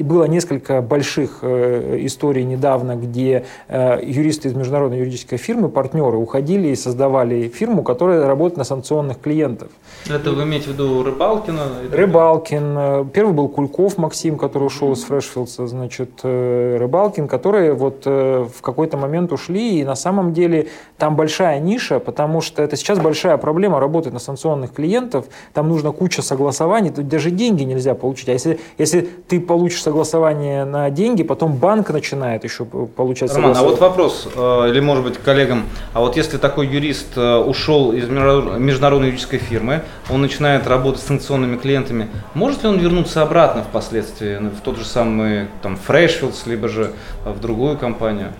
[0.05, 7.47] было несколько больших историй недавно, где юристы из международной юридической фирмы, партнеры, уходили и создавали
[7.47, 9.69] фирму, которая работает на санкционных клиентов.
[10.09, 11.63] Это вы имеете в виду Рыбалкина?
[11.91, 13.09] Рыбалкин.
[13.09, 18.61] Первый был Кульков Максим, который ушел из Фрешфилдса, значит, э, Рыбалкин, которые вот э, в
[18.61, 23.37] какой-то момент ушли, и на самом деле там большая ниша, потому что это сейчас большая
[23.37, 28.33] проблема работать на санкционных клиентов, там нужно куча согласований, тут даже деньги нельзя получить, а
[28.33, 33.79] если, если ты получишь согласование на деньги, потом банк начинает еще получать Роман, а вот
[33.79, 39.39] вопрос, э, или может быть коллегам, а вот если такой юрист ушел из международной юридической
[39.39, 44.77] фирмы, он начинает работать с санкционными клиентами, может ли он вернуться обратно впоследствии в тот
[44.77, 46.91] же самый там Freshfields, либо же
[47.25, 48.33] в другую компанию?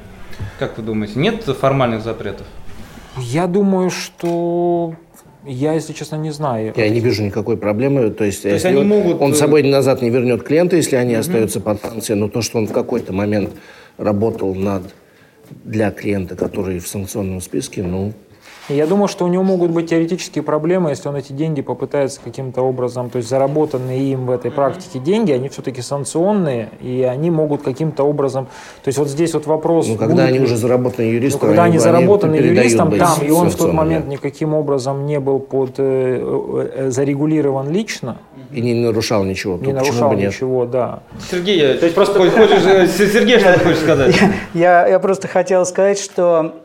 [0.59, 2.45] Как вы думаете, нет формальных запретов?
[3.17, 4.93] Я думаю, что
[5.45, 6.73] я, если честно, не знаю.
[6.75, 8.09] Я не вижу никакой проблемы.
[8.11, 9.21] То есть, То есть они он, могут...
[9.21, 12.41] он с собой назад не вернет клиента, если они mm остаются под санкцией, но то,
[12.41, 13.51] что он в какой-то момент
[13.97, 14.83] работал над
[15.63, 18.13] для клиента, который в санкционном списке, ну,
[18.69, 22.61] я думаю, что у него могут быть теоретические проблемы, если он эти деньги попытается каким-то
[22.61, 27.61] образом, то есть заработанные им в этой практике деньги, они все-таки санкционные, и они могут
[27.61, 28.45] каким-то образом,
[28.83, 29.87] то есть вот здесь вот вопрос...
[29.87, 33.31] Ну, когда они ли, уже заработаны юристом, ну, когда они, они заработаны юристом там, и
[33.31, 38.17] он в тот момент никаким образом не был под, э, э, зарегулирован лично,
[38.51, 39.57] и не нарушал ничего.
[39.57, 41.01] Не нарушал ничего, да.
[41.29, 44.15] Сергей, то есть просто хочешь, э, Сергей, что ты хочешь сказать?
[44.53, 46.55] Я, я просто хотел сказать, что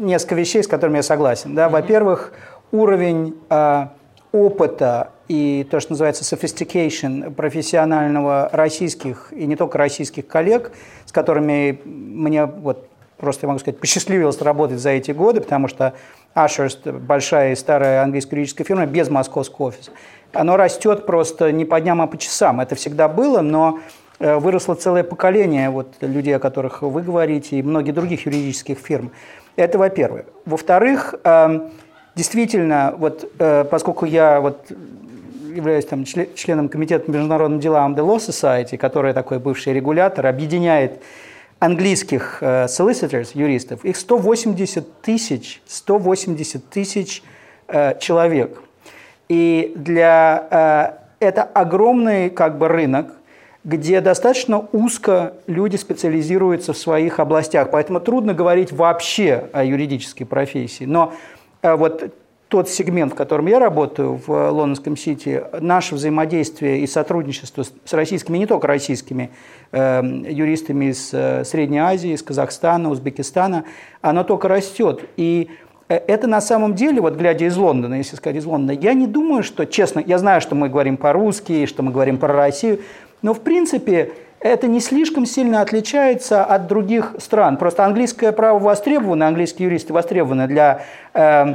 [0.00, 1.54] несколько вещей, с которыми я согласен.
[1.54, 1.68] Да?
[1.68, 2.32] Во-первых,
[2.72, 3.86] уровень э,
[4.32, 10.72] опыта и то, что называется sophistication профессионального российских и не только российских коллег,
[11.06, 15.94] с которыми мне вот просто, я могу сказать, посчастливилось работать за эти годы, потому что
[16.34, 19.90] Ashurst, большая и старая английская юридическая фирма, без московского офиса,
[20.32, 22.60] оно растет просто не по дням, а по часам.
[22.60, 23.80] Это всегда было, но
[24.18, 29.10] э, выросло целое поколение вот, людей, о которых вы говорите, и многих других юридических фирм.
[29.60, 30.24] Это во-первых.
[30.46, 31.70] Во-вторых, эм,
[32.14, 34.64] действительно, вот, э, поскольку я вот
[35.54, 41.02] являюсь там, членом комитета по международным делам The Law Society, который такой бывший регулятор, объединяет
[41.58, 47.22] английских э, solicitors, юристов, их 180 тысяч, 180 тысяч
[47.68, 48.62] э, человек.
[49.28, 53.12] И для, это огромный как бы рынок,
[53.64, 57.70] где достаточно узко люди специализируются в своих областях.
[57.70, 60.84] Поэтому трудно говорить вообще о юридической профессии.
[60.84, 61.12] Но
[61.62, 62.10] э, вот
[62.50, 68.38] тот сегмент, в котором я работаю в Лондонском Сити, наше взаимодействие и сотрудничество с российскими,
[68.38, 69.30] не только российскими
[69.70, 73.64] э, юристами из э, Средней Азии, из Казахстана, Узбекистана,
[74.00, 75.04] оно только растет.
[75.16, 75.48] И
[75.88, 79.06] э, это на самом деле, вот глядя из Лондона, если сказать из Лондона, я не
[79.06, 82.80] думаю, что, честно, я знаю, что мы говорим по-русски, что мы говорим про Россию,
[83.22, 87.58] но в принципе это не слишком сильно отличается от других стран.
[87.58, 91.54] Просто английское право востребовано, английские юристы востребованы для э,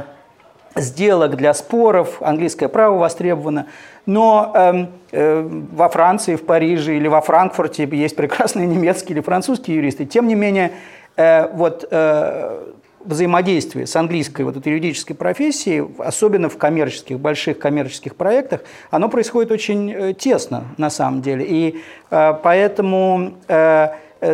[0.76, 3.66] сделок, для споров, английское право востребовано.
[4.06, 9.78] Но э, э, во Франции, в Париже или во Франкфурте есть прекрасные немецкие или французские
[9.78, 10.04] юристы.
[10.04, 10.70] Тем не менее,
[11.16, 12.66] э, вот э,
[13.06, 19.50] взаимодействие с английской вот этой юридической профессией, особенно в коммерческих, больших коммерческих проектах, оно происходит
[19.50, 21.46] очень э, тесно на самом деле.
[21.48, 23.88] И э, поэтому э,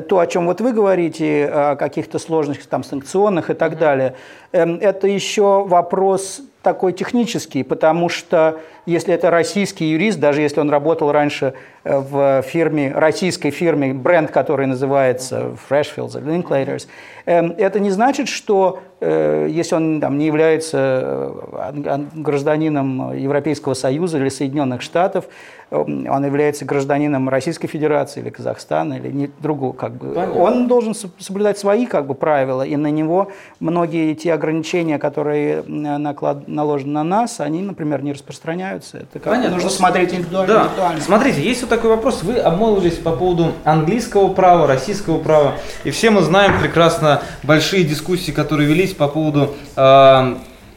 [0.09, 4.15] то, о чем вот вы говорите, о каких-то сложностях там, санкционных и так далее,
[4.53, 10.69] эм, это еще вопрос такой технический, потому что если это российский юрист, даже если он
[10.69, 16.89] работал раньше э, в фирме, российской фирме, бренд, который называется Freshfields или Linklaters,
[17.27, 21.39] эм, это не значит, что э, если он там, не является
[21.75, 25.27] э, гражданином Европейского Союза или Соединенных Штатов,
[25.71, 31.57] он является гражданином Российской Федерации или Казахстана или не, другого, как бы, он должен соблюдать
[31.57, 37.41] свои как бы, правила, и на него многие те ограничения, которые наклад, наложены на нас,
[37.41, 38.99] они, например, не распространяются.
[38.99, 39.55] Это как Понятно.
[39.55, 40.63] нужно смотреть индивидуально, да.
[40.65, 41.01] индивидуально.
[41.01, 42.23] Смотрите, есть вот такой вопрос.
[42.23, 48.31] Вы обмолвились по поводу английского права, российского права, и все мы знаем прекрасно большие дискуссии,
[48.31, 50.37] которые велись по поводу э,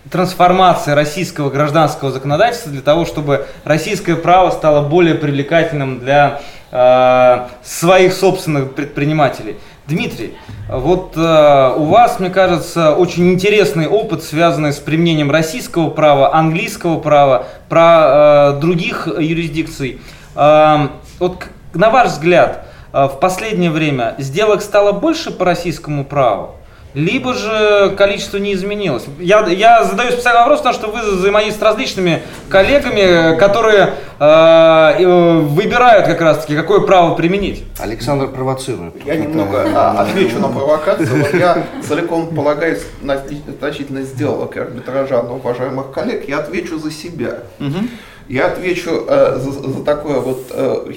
[0.09, 8.13] трансформации российского гражданского законодательства для того, чтобы российское право стало более привлекательным для э, своих
[8.13, 9.57] собственных предпринимателей.
[9.88, 10.34] Дмитрий,
[10.67, 17.00] вот э, у вас, мне кажется, очень интересный опыт, связанный с применением российского права, английского
[17.00, 20.02] права, про э, других юрисдикций.
[20.36, 20.88] Э,
[21.19, 21.45] вот
[21.76, 26.56] на ваш взгляд, э, в последнее время сделок стало больше по российскому праву?
[26.95, 29.03] Либо же количество не изменилось.
[29.19, 36.08] Я, я задаю специальный вопрос, потому что вы взаимодействуете с различными коллегами, которые э, выбирают
[36.08, 37.65] как раз-таки, какое право применить.
[37.79, 38.93] Александр провоцирует.
[39.05, 41.25] Я немного а, отвечу на провокацию.
[41.34, 43.21] Я целиком полагаюсь на
[43.60, 46.29] значительно сделок и арбитража на уважаемых коллег.
[46.29, 47.39] Я отвечу за себя.
[47.60, 47.88] Угу.
[48.29, 50.45] Я отвечу э, за, за такое вот...
[50.51, 50.91] Э,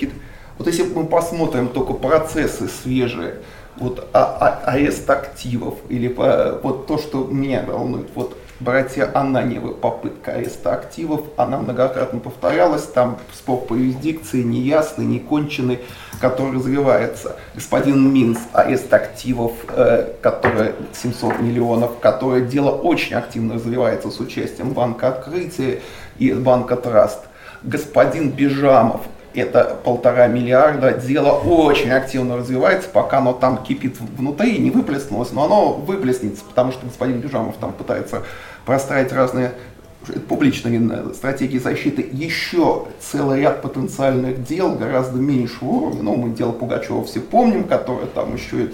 [0.58, 3.34] вот если мы посмотрим только процессы свежие,
[3.80, 9.74] вот а, а, арест активов или по, вот то, что меня волнует, вот братья Ананьевы,
[9.74, 15.80] попытка ареста активов, она многократно повторялась, там спор по юрисдикции неясный, неконченный,
[16.20, 17.36] который развивается.
[17.54, 24.70] Господин Минс, арест активов, э, который 700 миллионов, которое дело очень активно развивается с участием
[24.72, 25.80] Банка Открытия
[26.18, 27.20] и Банка Траст.
[27.62, 29.02] Господин Бежамов,
[29.34, 35.44] это полтора миллиарда, дело очень активно развивается, пока оно там кипит внутри, не выплеснулось, но
[35.44, 38.22] оно выплеснется, потому что господин Бюжамов там пытается
[38.64, 39.52] простраивать разные
[40.28, 47.04] публичные стратегии защиты, еще целый ряд потенциальных дел гораздо меньшего уровня, ну, мы дело Пугачева
[47.04, 48.70] все помним, которое там еще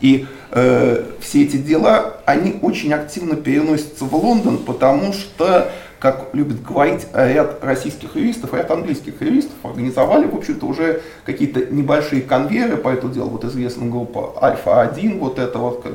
[0.00, 5.70] и э, все эти дела, они очень активно переносятся в Лондон, потому что
[6.02, 12.22] как любит говорить ряд российских юристов, ряд английских юристов, организовали, в общем-то, уже какие-то небольшие
[12.22, 13.30] конвейеры по этому делу.
[13.30, 15.86] Вот известна группа Альфа-1, вот это вот,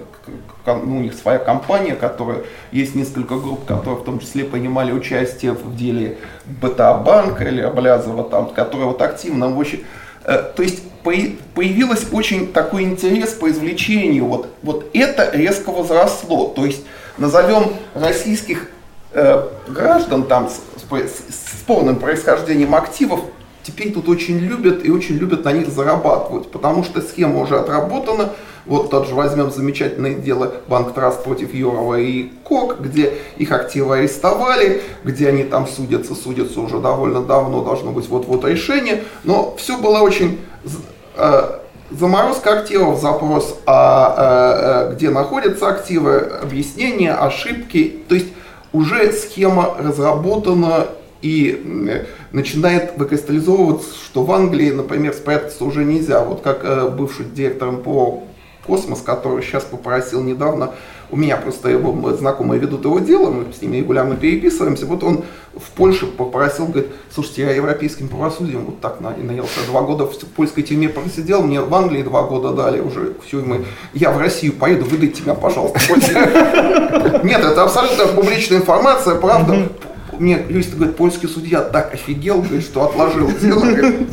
[0.65, 5.51] ну, у них своя компания, которая, есть несколько групп, которые в том числе принимали участие
[5.51, 9.81] в деле БТА Банка или Облязова, там, которые вот активно, в общем,
[10.23, 14.23] э, то есть появился очень такой интерес по извлечению.
[14.27, 16.47] Вот, вот это резко возросло.
[16.47, 16.85] То есть
[17.17, 18.69] назовем российских
[19.13, 23.21] граждан там с, с, с полным происхождением активов
[23.67, 28.29] теперь тут очень любят и очень любят на них зарабатывать, потому что схема уже отработана.
[28.65, 33.97] Вот тот же возьмем замечательное дело Банк Траст против Юрова и Кок, где их активы
[33.97, 39.03] арестовали, где они там судятся, судятся уже довольно давно, должно быть вот-вот решение.
[39.23, 40.39] Но все было очень...
[41.15, 48.03] Э, заморозка активов, запрос, а, э, где находятся активы, объяснения, ошибки.
[48.09, 48.27] То есть
[48.73, 50.87] уже схема разработана
[51.21, 56.23] и начинает выкристаллизовываться, что в Англии, например, спрятаться уже нельзя.
[56.23, 58.23] Вот как э, бывший директором по
[58.65, 60.73] космос, который сейчас попросил недавно
[61.09, 64.85] у меня просто его знакомые ведут его дело, мы с ними регулярно переписываемся.
[64.85, 65.23] Вот он
[65.55, 69.59] в Польше попросил, говорит, слушайте, я европейским правосудием вот так наелся.
[69.67, 73.43] Два года в польской тюрьме просидел, мне в Англии два года дали уже все, и
[73.43, 75.79] мы, я в Россию поеду, выдайте меня, пожалуйста.
[77.23, 79.69] Нет, это абсолютно публичная информация, правда
[80.19, 83.65] мне юрист говорит, польский судья так офигел, говорит, что отложил дело,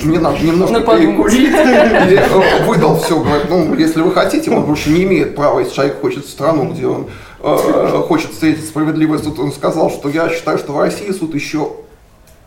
[0.04, 4.90] мне надо немножко перекурить, и э, выдал все, говорит, ну, если вы хотите, он больше
[4.90, 7.08] не имеет права, если человек хочет в страну, где он
[7.40, 11.72] э, хочет встретить справедливый суд, он сказал, что я считаю, что в России суд еще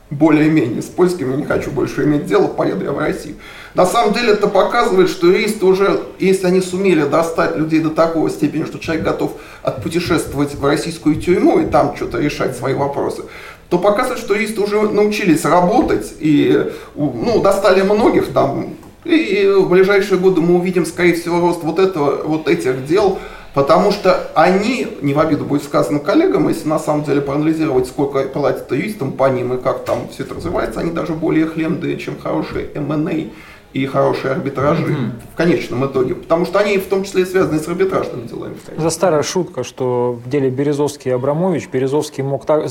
[0.10, 3.36] более-менее с польским, я не хочу больше иметь дело, поеду я в Россию.
[3.78, 8.28] На самом деле это показывает, что юристы уже, если они сумели достать людей до такого
[8.32, 13.22] степени, что человек готов отпутешествовать в российскую тюрьму и там что-то решать свои вопросы,
[13.70, 18.74] то показывает, что юристы уже научились работать и ну, достали многих там.
[19.06, 23.20] И в ближайшие годы мы увидим, скорее всего, рост вот, этого, вот этих дел,
[23.54, 28.22] Потому что они, не в обиду будет сказано коллегам, если на самом деле проанализировать, сколько
[28.22, 32.20] платят юристам по ним и как там все это развивается, они даже более хлемдые, чем
[32.20, 33.32] хорошие M&A
[33.74, 35.12] и хорошие арбитражи mm-hmm.
[35.34, 36.16] в конечном итоге.
[36.16, 38.56] Потому что они в том числе и связаны с арбитражными делами.
[38.78, 42.70] За старая шутка, что в деле Березовский и Абрамович Березовский мог так,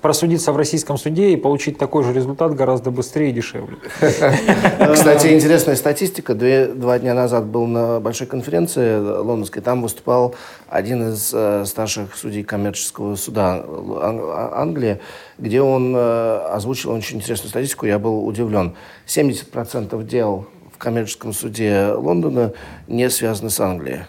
[0.00, 3.76] просудиться в российском суде и получить такой же результат гораздо быстрее и дешевле.
[4.00, 6.34] Кстати, интересная статистика.
[6.34, 9.62] Два дня назад был на большой конференции лондонской.
[9.62, 10.34] Там выступал
[10.68, 13.64] один из э, старших судей коммерческого суда
[14.52, 15.00] Англии,
[15.38, 17.86] где он э, озвучил очень интересную статистику.
[17.86, 18.74] Я был удивлен.
[19.06, 22.52] 70% дел в коммерческом суде Лондона
[22.88, 24.04] не связаны с Англией.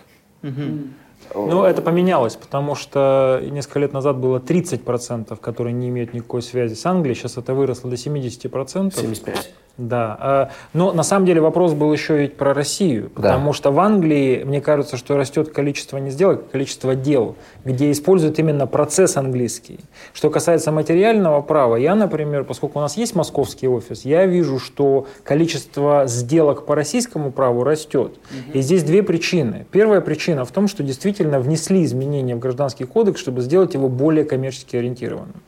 [1.33, 6.73] Ну, это поменялось, потому что несколько лет назад было 30%, которые не имеют никакой связи
[6.73, 7.15] с Англией.
[7.15, 8.99] Сейчас это выросло до 70%.
[8.99, 9.53] 75.
[9.77, 13.53] Да, а, но на самом деле вопрос был еще ведь про Россию, потому да.
[13.53, 18.37] что в Англии, мне кажется, что растет количество не сделок, а количество дел, где используют
[18.37, 19.79] именно процесс английский.
[20.13, 25.07] Что касается материального права, я, например, поскольку у нас есть московский офис, я вижу, что
[25.23, 28.11] количество сделок по российскому праву растет.
[28.11, 28.59] Угу.
[28.59, 29.65] И здесь две причины.
[29.71, 34.25] Первая причина в том, что действительно внесли изменения в гражданский кодекс, чтобы сделать его более
[34.25, 35.41] коммерчески ориентированным.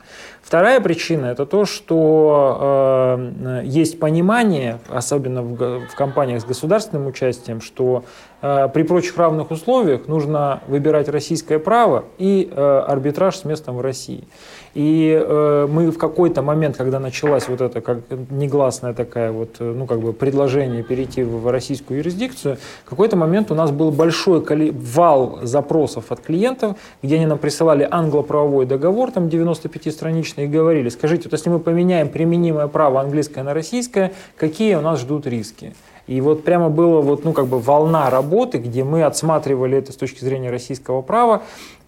[0.44, 7.62] Вторая причина– это то, что э, есть понимание, особенно в, в компаниях с государственным участием,
[7.62, 8.04] что
[8.44, 13.82] Э, при прочих равных условиях нужно выбирать российское право и э, арбитраж с местом в
[13.82, 14.28] России.
[14.74, 18.00] И э, мы в какой-то момент, когда началась вот это как
[18.32, 23.56] негласное такая вот, ну как бы предложение перейти в российскую юрисдикцию, в какой-то момент у
[23.56, 30.46] нас был большой вал запросов от клиентов, где они нам присылали англоправовой договор, там 95-страничный,
[30.46, 35.00] и говорили, скажите, вот если мы поменяем применимое право английское на российское, какие у нас
[35.00, 35.74] ждут риски?
[36.06, 39.96] И вот прямо было вот, ну, как бы волна работы, где мы отсматривали это с
[39.96, 41.44] точки зрения российского права,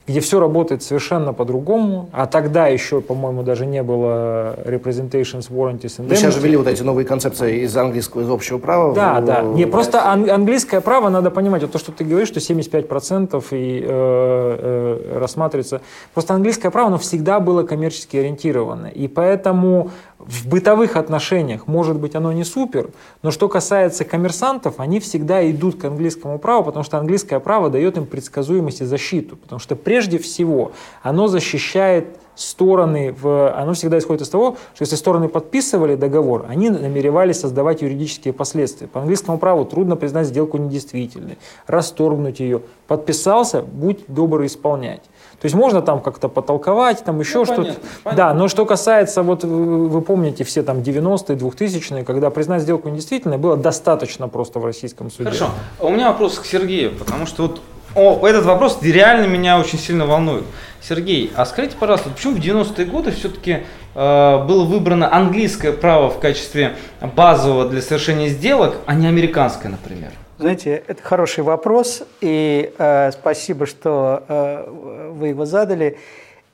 [0.07, 5.95] где все работает совершенно по-другому, а тогда еще, по-моему, даже не было representations, warranties.
[5.97, 8.93] Вы сейчас же ввели вот эти новые концепции из английского, из общего права.
[8.93, 9.41] Да, в, да.
[9.41, 13.83] Не, просто ан- английское право, надо понимать, вот то, что ты говоришь, что 75% и
[13.83, 15.81] э, э, рассматривается.
[16.13, 18.87] Просто английское право, оно всегда было коммерчески ориентировано.
[18.87, 22.89] И поэтому в бытовых отношениях, может быть, оно не супер,
[23.21, 27.97] но что касается коммерсантов, они всегда идут к английскому праву, потому что английское право дает
[27.97, 29.35] им предсказуемость и защиту.
[29.35, 30.71] Потому что прежде всего
[31.03, 36.69] оно защищает стороны, в, оно всегда исходит из того, что если стороны подписывали договор, они
[36.69, 38.87] намеревались создавать юридические последствия.
[38.87, 42.61] По английскому праву трудно признать сделку недействительной, расторгнуть ее.
[42.87, 45.01] Подписался, будь добр исполнять.
[45.41, 47.75] То есть можно там как-то потолковать, там еще ну, что-то.
[48.15, 53.37] Да, но что касается, вот вы помните все там 90-е, 2000-е, когда признать сделку недействительной
[53.37, 55.25] было достаточно просто в российском суде.
[55.25, 55.49] Хорошо.
[55.79, 57.61] У меня вопрос к Сергею, потому что вот
[57.95, 60.43] о, этот вопрос реально меня очень сильно волнует.
[60.81, 63.63] Сергей, а скажите, пожалуйста, почему в 90-е годы все-таки
[63.95, 66.75] э, было выбрано английское право в качестве
[67.15, 70.11] базового для совершения сделок, а не американское, например?
[70.37, 74.69] Знаете, это хороший вопрос, и э, спасибо, что э,
[75.11, 75.97] вы его задали.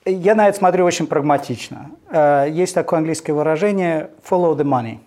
[0.06, 1.90] Я на это смотрю очень прагматично.
[2.10, 5.00] Э, есть такое английское выражение «follow the money».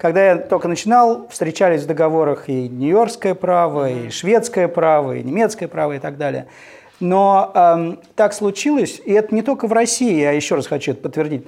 [0.00, 5.68] Когда я только начинал, встречались в договорах и нью-йоркское право, и шведское право, и немецкое
[5.68, 6.46] право и так далее–
[7.00, 11.00] но эм, так случилось, и это не только в России, я еще раз хочу это
[11.00, 11.44] подтвердить,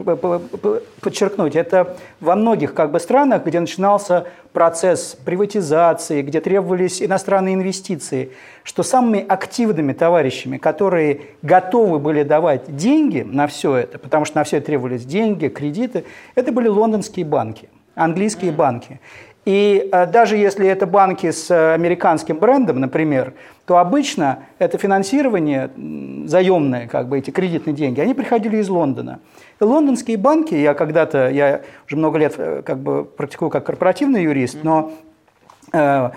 [1.01, 8.33] подчеркнуть, это во многих как бы странах, где начинался процесс приватизации, где требовались иностранные инвестиции,
[8.65, 14.45] что самыми активными товарищами, которые готовы были давать деньги на все это, потому что на
[14.45, 19.01] все это требовались деньги, кредиты, это были лондонские банки, английские банки.
[19.45, 23.35] И э, даже если это банки с э, американским брендом, например,
[23.67, 25.71] то обычно это финансирование
[26.27, 29.19] заемное, как бы эти кредитные деньги, они приходили из Лондона.
[29.61, 34.23] И лондонские банки, я когда-то, я уже много лет э, как бы практикую как корпоративный
[34.23, 34.93] юрист, но
[35.73, 36.11] э,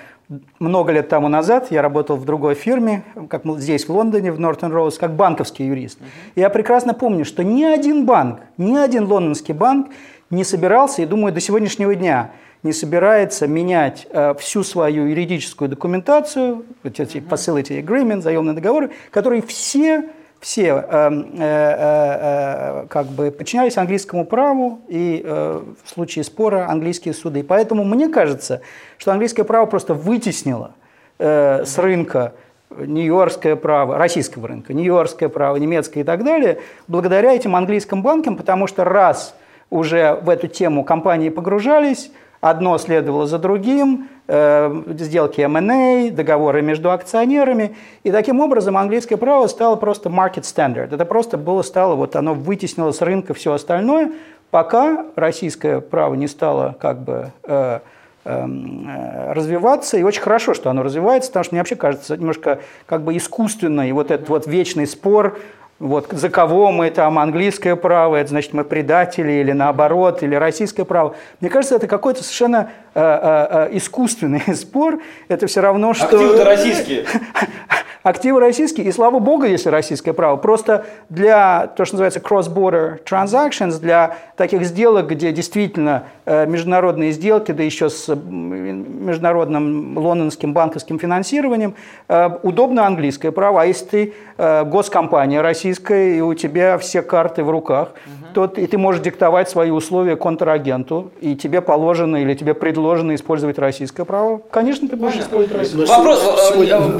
[0.59, 4.71] много лет тому назад я работал в другой фирме, как здесь в Лондоне, в Нортон
[4.71, 5.99] Роуз, как банковский юрист.
[6.35, 9.89] И я прекрасно помню, что ни один банк, ни один лондонский банк
[10.29, 12.31] не собирался, и думаю, до сегодняшнего дня–
[12.65, 19.43] не собирается менять э, всю свою юридическую документацию, вот эти facility agreement, заемные договоры, которые
[19.43, 20.09] все
[20.39, 27.13] все э, э, э, как бы подчинялись английскому праву и э, в случае спора английские
[27.13, 27.43] суды.
[27.43, 28.61] Поэтому мне кажется,
[28.97, 30.73] что английское право просто вытеснило
[31.19, 32.33] э, с рынка
[32.75, 38.67] нью-йоркское право, российского рынка, нью-йоркское право, немецкое и так далее, благодаря этим английским банкам, потому
[38.67, 39.35] что раз
[39.75, 42.11] уже в эту тему компании погружались,
[42.45, 47.75] Одно следовало за другим, э, сделки M&A, договоры между акционерами.
[48.03, 50.93] И таким образом английское право стало просто market standard.
[50.93, 54.11] Это просто было, стало, вот оно вытеснило с рынка все остальное,
[54.51, 57.79] пока российское право не стало как бы э,
[58.25, 62.59] эм, э, развиваться, и очень хорошо, что оно развивается, потому что мне вообще кажется немножко
[62.85, 65.39] как бы искусственно, и вот этот вот вечный спор
[65.79, 70.85] вот за кого мы там английское право, это значит мы предатели или наоборот, или российское
[70.85, 71.15] право.
[71.41, 75.01] Мне кажется, это какой-то совершенно э, э, э искусственный спор.
[75.27, 76.05] Это все равно, что...
[76.05, 77.05] Активы-то российские.
[78.05, 80.35] Активы российские, и слава богу, если российское право.
[80.35, 87.51] Просто для, то, что называется cross-border transactions, для таких сделок, где действительно э, международные сделки,
[87.51, 91.73] да еще с международным лондонским банковским финансированием,
[92.07, 93.63] э, удобно английское право.
[93.63, 98.47] А если ты э, госкомпания российская, и у тебя все карты в руках, угу.
[98.47, 103.57] то и ты можешь диктовать свои условия контрагенту, и тебе положено или тебе предложено использовать
[103.57, 106.03] российское право, конечно, ты будешь использовать российское право.
[106.03, 106.45] Вопрос,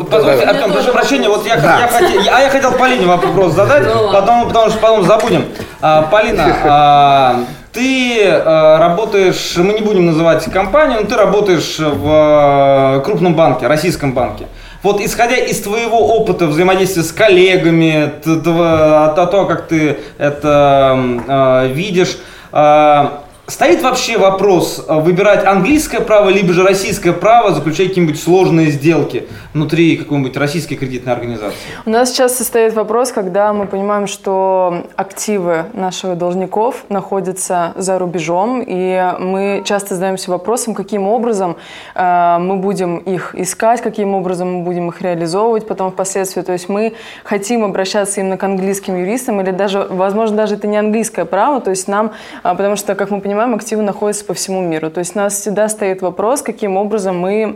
[0.10, 1.80] позвольте, прощения, вот я, да.
[1.80, 5.46] я, хотел, а я хотел Полине вопрос задать, ну, потом, потому что потом забудем.
[5.82, 7.39] А, Полина, а,
[7.74, 13.68] ты а, работаешь, мы не будем называть компанию, но ты работаешь в а, крупном банке,
[13.68, 14.48] российском банке.
[14.84, 22.18] Вот исходя из твоего опыта взаимодействия с коллегами, от того, как ты это э, видишь,
[22.52, 23.06] э,
[23.48, 29.28] Стоит вообще вопрос э, выбирать английское право, либо же российское право, заключать какие-нибудь сложные сделки
[29.56, 31.58] внутри какой-нибудь российской кредитной организации?
[31.86, 38.62] У нас сейчас состоит вопрос, когда мы понимаем, что активы наших должников находятся за рубежом,
[38.62, 41.56] и мы часто задаемся вопросом, каким образом
[41.95, 46.41] э, мы будем их искать, каким образом мы будем их реализовывать потом впоследствии.
[46.41, 46.93] То есть мы
[47.24, 51.70] хотим обращаться именно к английским юристам, или даже, возможно, даже это не английское право, то
[51.70, 52.12] есть нам,
[52.43, 54.91] э, потому что, как мы понимаем, активы находятся по всему миру.
[54.91, 57.56] То есть у нас всегда стоит вопрос, каким образом мы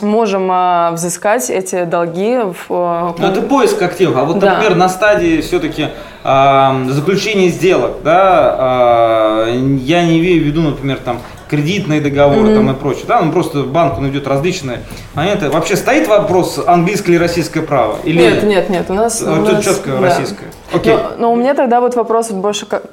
[0.00, 2.38] можем а, взыскать эти долги.
[2.38, 4.16] В, а, Но это поиск активов.
[4.16, 4.54] А вот, да.
[4.54, 5.88] например, на стадии все-таки
[6.24, 12.54] а, заключения сделок, да, а, я не имею в виду, например, там кредитные договоры mm-hmm.
[12.54, 13.04] там и прочее.
[13.06, 14.80] Да, ну просто банку найдет различные
[15.14, 15.50] моменты.
[15.50, 17.98] Вообще стоит вопрос английское или российское право?
[18.04, 18.22] Или...
[18.22, 20.00] Нет, нет, нет, у нас, у нас четко да.
[20.00, 20.46] российское.
[20.74, 20.94] Окей.
[20.94, 22.84] Но, но у меня тогда вот вопрос больше как,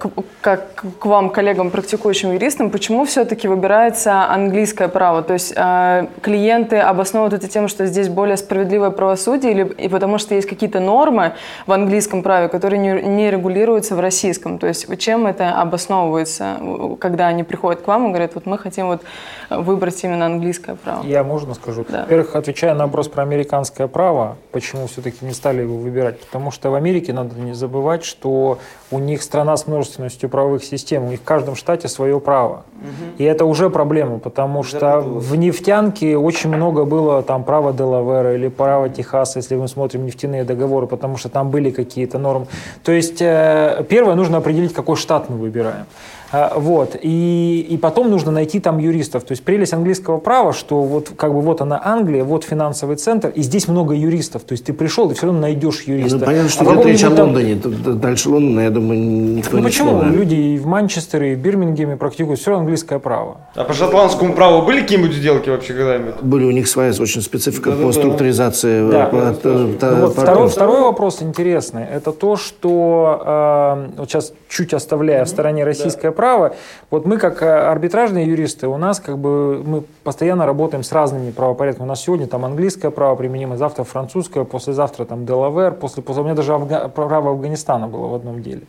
[0.41, 5.21] как к вам, коллегам, практикующим юристам, почему все-таки выбирается английское право?
[5.21, 10.17] То есть э, клиенты обосновывают это тем, что здесь более справедливое правосудие, или и потому
[10.17, 11.34] что есть какие-то нормы
[11.65, 14.59] в английском праве, которые не, не регулируются в российском?
[14.59, 16.57] То есть чем это обосновывается,
[16.99, 19.01] когда они приходят к вам и говорят, вот мы хотим вот
[19.49, 21.03] выбрать именно английское право?
[21.03, 21.86] Я можно скажу?
[21.89, 22.01] Да.
[22.01, 26.19] Во-первых, отвечая на вопрос про американское право, почему все-таки не стали его выбирать?
[26.19, 28.57] Потому что в Америке, надо не забывать, забывать, что
[28.91, 32.63] у них страна с множественностью правовых систем, у них в каждом штате свое право.
[32.82, 33.20] Угу.
[33.20, 38.47] И это уже проблема, потому что в нефтянке очень много было там права Делавера или
[38.47, 42.47] права Техаса, если мы смотрим нефтяные договоры, потому что там были какие-то нормы.
[42.84, 45.86] То есть э, первое нужно определить, какой штат мы выбираем.
[46.32, 46.95] А, вот.
[47.01, 49.23] И, и потом нужно найти там юристов.
[49.23, 53.30] То есть прелесть английского права, что вот как бы вот она Англия, вот финансовый центр,
[53.30, 54.43] и здесь много юристов.
[54.43, 56.19] То есть ты пришел, и все равно найдешь юриста.
[56.19, 57.55] Ну, понятно, что а идет речь о Лондоне.
[57.55, 57.99] Там...
[57.99, 59.99] Дальше Лондона, я думаю, никто ну, не почему?
[59.99, 63.38] Читал, Люди и в Манчестере, и в Бирмингеме практикуют все английское право.
[63.55, 66.21] А по шотландскому праву были какие-нибудь сделки вообще когда-нибудь?
[66.21, 68.89] Были у них своя очень специфика да, по да, структуризации.
[68.89, 69.05] Да.
[69.05, 71.84] По, по, ну, вот второй, второй вопрос интересный.
[71.84, 75.25] Это то, что э, вот сейчас чуть оставляя mm-hmm.
[75.25, 76.18] в стороне российское да.
[76.20, 76.53] Право,
[76.91, 81.32] вот мы, как э, арбитражные юристы, у нас как бы мы постоянно работаем с разными
[81.32, 81.86] правопорядками.
[81.86, 86.26] У нас сегодня там английское право применимо, завтра французское, послезавтра там Делавер, после, после у
[86.26, 88.63] меня даже Афга, право Афганистана было в одном деле.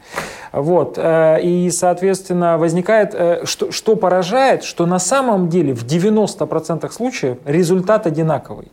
[0.52, 0.96] Вот.
[0.96, 7.38] Э, и, соответственно, возникает, э, что, что поражает, что на самом деле в 90% случаев
[7.44, 8.70] результат одинаковый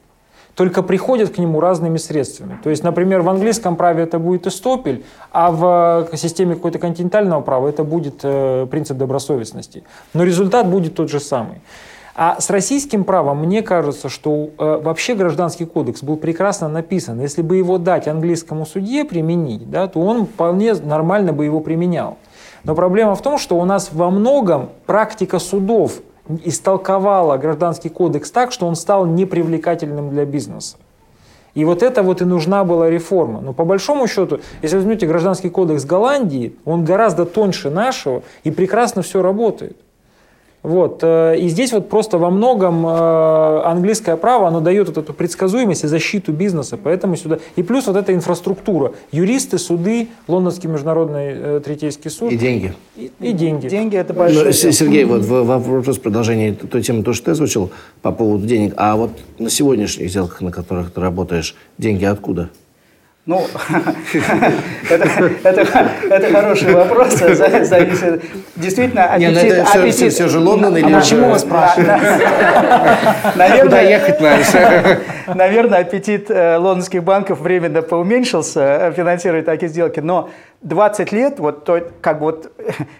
[0.58, 2.60] только приходят к нему разными средствами.
[2.64, 7.41] То есть, например, в английском праве это будет эстопель, а в э, системе какой-то континентального
[7.41, 9.84] права это будет э, принцип добросовестности.
[10.16, 11.62] Но результат будет тот же самый.
[12.16, 17.22] А с российским правом мне кажется, что э, вообще гражданский кодекс был прекрасно написан.
[17.22, 22.18] Если бы его дать английскому судье применить, да, то он вполне нормально бы его применял.
[22.64, 25.99] Но проблема в том, что у нас во многом практика судов
[26.43, 30.78] истолковала гражданский кодекс так, что он стал непривлекательным для бизнеса.
[31.53, 33.41] И вот это вот и нужна была реформа.
[33.41, 39.01] Но по большому счету, если возьмете гражданский кодекс Голландии, он гораздо тоньше нашего и прекрасно
[39.01, 39.75] все работает.
[40.64, 40.99] Вот.
[41.03, 45.84] Э, и здесь вот просто во многом э, английское право, оно дает вот эту предсказуемость
[45.84, 47.39] и защиту бизнеса, поэтому сюда...
[47.55, 48.93] И плюс вот эта инфраструктура.
[49.12, 52.32] Юристы, суды, Лондонский международный э, третейский суд.
[52.32, 52.74] И деньги.
[52.95, 53.68] И, и деньги.
[53.68, 54.51] Деньги это большое.
[54.51, 58.74] Сергей, вот вопрос продолжения той темы, то, что ты озвучил по поводу денег.
[58.78, 62.49] А вот на сегодняшних сделках, на которых ты работаешь, деньги откуда?
[63.28, 63.45] Ну,
[64.89, 67.13] это, хороший вопрос.
[67.15, 68.23] Зависит.
[68.55, 69.38] Действительно, аппетит...
[69.38, 70.13] Это все, аппетит.
[70.13, 70.93] все же Лондон или...
[70.93, 71.91] А почему вы спрашиваете?
[73.36, 74.99] Наверное, Куда ехать надо?
[75.36, 79.99] Наверное, аппетит э, лондонских банков временно поуменьшился э, финансировать такие сделки.
[79.99, 80.30] Но
[80.61, 82.49] 20 лет, вот то, как вот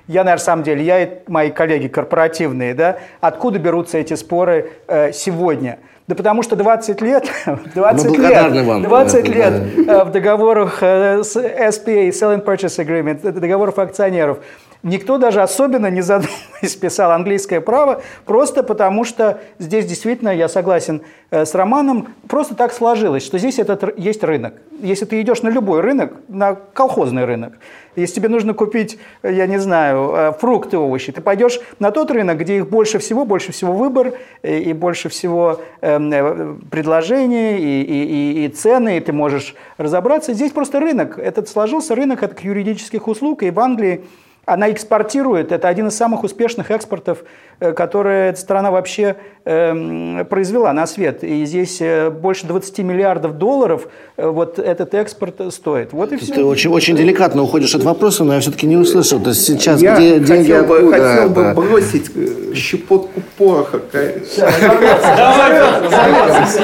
[0.08, 5.14] я, на самом деле, я и мои коллеги корпоративные, да, откуда берутся эти споры э,
[5.14, 5.80] сегодня?
[6.08, 7.30] Да потому что 20 лет,
[7.76, 9.94] 20 лет, вам 20 лет да.
[9.94, 14.38] Э, в договорах э, с SPA, Selling Purchase Agreement, договоров акционеров,
[14.84, 21.02] никто даже особенно не задумываясь писал английское право, просто потому что здесь действительно, я согласен
[21.32, 24.56] э, с Романом, просто так сложилось, что здесь этот, есть рынок.
[24.80, 27.54] Если ты идешь на любой рынок, на колхозный рынок,
[27.96, 32.12] если тебе нужно купить, э, я не знаю, э, фрукты, овощи, ты пойдешь на тот
[32.12, 34.14] рынок, где их больше всего, больше всего выбор
[34.44, 40.34] и больше всего эм, предложений и, и, и цены, и ты можешь разобраться.
[40.34, 41.18] Здесь просто рынок.
[41.18, 44.04] Этот сложился рынок от юридических услуг, и в Англии
[44.48, 45.52] она экспортирует.
[45.52, 47.20] Это один из самых успешных экспортов,
[47.60, 51.22] э, которые эта страна вообще э, произвела на свет.
[51.24, 55.92] И здесь э, больше 20 миллиардов долларов э, вот этот экспорт стоит.
[55.92, 56.34] Вот и все.
[56.34, 59.20] Ты очень, очень деликатно уходишь от вопроса, но я все-таки не услышал.
[59.20, 60.98] То есть сейчас я где хотел деньги бы, откуда?
[60.98, 63.82] хотел бы бросить щепотку пороха.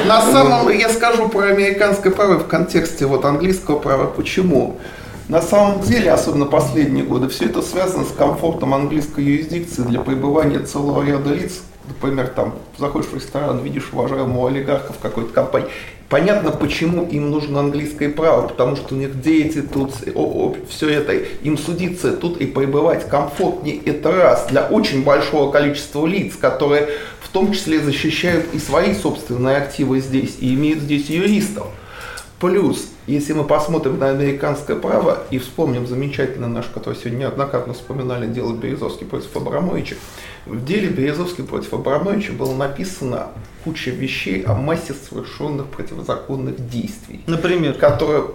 [0.06, 4.06] На самом я скажу про американское право в контексте вот английского права.
[4.06, 4.78] Почему?
[5.28, 10.58] На самом деле, особенно последние годы, все это связано с комфортом английской юрисдикции для пребывания
[10.58, 11.62] целого ряда лиц.
[11.86, 15.68] Например, там заходишь в ресторан, видишь уважаемого олигарха в какой-то компании.
[16.10, 20.90] Понятно, почему им нужно английское право, потому что у них дети тут, о, о, все
[20.90, 26.88] это, им судиться тут и пребывать комфортнее, это раз, для очень большого количества лиц, которые
[27.20, 31.66] в том числе защищают и свои собственные активы здесь, и имеют здесь юристов.
[32.38, 38.26] Плюс, если мы посмотрим на американское право и вспомним замечательно наш, который сегодня неоднократно вспоминали,
[38.26, 39.96] дело Березовский против Абрамовича,
[40.46, 43.28] в деле Березовский против Абрамовича было написано
[43.64, 47.22] куча вещей о массе совершенных противозаконных действий.
[47.26, 47.74] Например?
[47.74, 48.26] Которые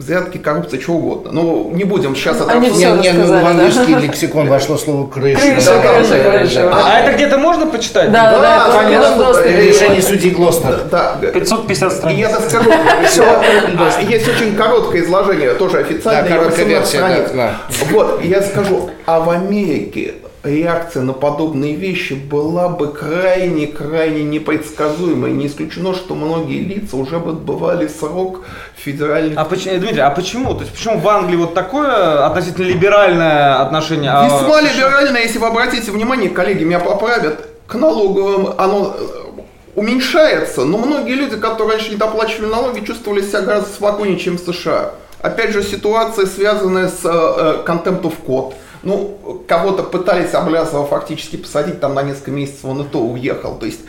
[0.00, 1.30] взятки, коррупция, что угодно.
[1.32, 4.00] Ну, не будем сейчас это Они все не, не, в английский да?
[4.00, 5.40] лексикон вошло слово крыша.
[5.40, 6.70] Крыша, да, крыша, да, крыша.
[6.72, 8.10] А, а это где-то можно почитать?
[8.10, 9.42] Да, да, да, да конечно.
[9.44, 10.84] Решение судьи Глостер.
[10.90, 12.18] Да, 550 страниц.
[12.18, 12.70] Я так скажу,
[14.08, 17.00] есть очень короткое изложение, тоже официальное, да, короткая версия,
[17.34, 17.56] да.
[17.90, 25.32] Вот, я скажу, а в Америке реакция на подобные вещи была бы крайне-крайне непредсказуемой.
[25.32, 29.38] Не исключено, что многие лица уже бы отбывали срок федеральных...
[29.38, 30.54] А почему, Дмитрий, а почему?
[30.54, 34.10] То есть почему в Англии вот такое относительно либеральное отношение?
[34.10, 34.62] А Весьма а...
[34.62, 39.40] либеральное, если вы обратите внимание, коллеги меня поправят, к налоговым оно э,
[39.76, 44.40] уменьшается, но многие люди, которые раньше не доплачивали налоги, чувствовали себя гораздо спокойнее, чем в
[44.40, 44.92] США.
[45.20, 51.80] Опять же, ситуация, связанная с э, contempt of court ну, кого-то пытались Облязова фактически посадить
[51.80, 53.58] там на несколько месяцев, он и то уехал.
[53.58, 53.80] То есть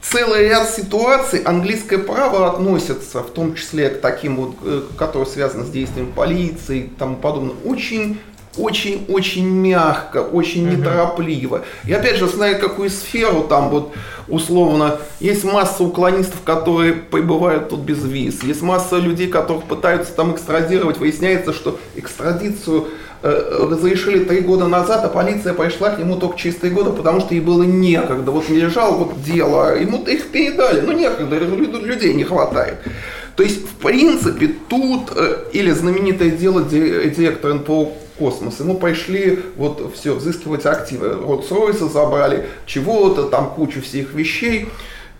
[0.00, 5.64] целый ряд ситуаций английское право относится, в том числе к таким вот, э, которые связаны
[5.64, 8.18] с действием полиции и тому подобное, очень
[8.58, 10.76] очень-очень мягко, очень uh-huh.
[10.76, 11.64] неторопливо.
[11.86, 13.94] И опять же, зная какую сферу там вот
[14.28, 20.34] условно, есть масса уклонистов, которые прибывают тут без виз, есть масса людей, которых пытаются там
[20.34, 22.88] экстрадировать, выясняется, что экстрадицию
[23.22, 27.34] разрешили три года назад, а полиция пришла к нему только через три года, потому что
[27.34, 28.30] ей было некогда.
[28.30, 32.78] Вот не лежало вот дело, ему их передали, но некогда, людей не хватает.
[33.36, 38.60] То есть, в принципе, тут, э, или знаменитое дело директора НПО космос.
[38.60, 41.08] Ему пришли вот все, взыскивать активы.
[41.08, 44.68] Роллс-Ройса забрали, чего-то, там кучу всех вещей.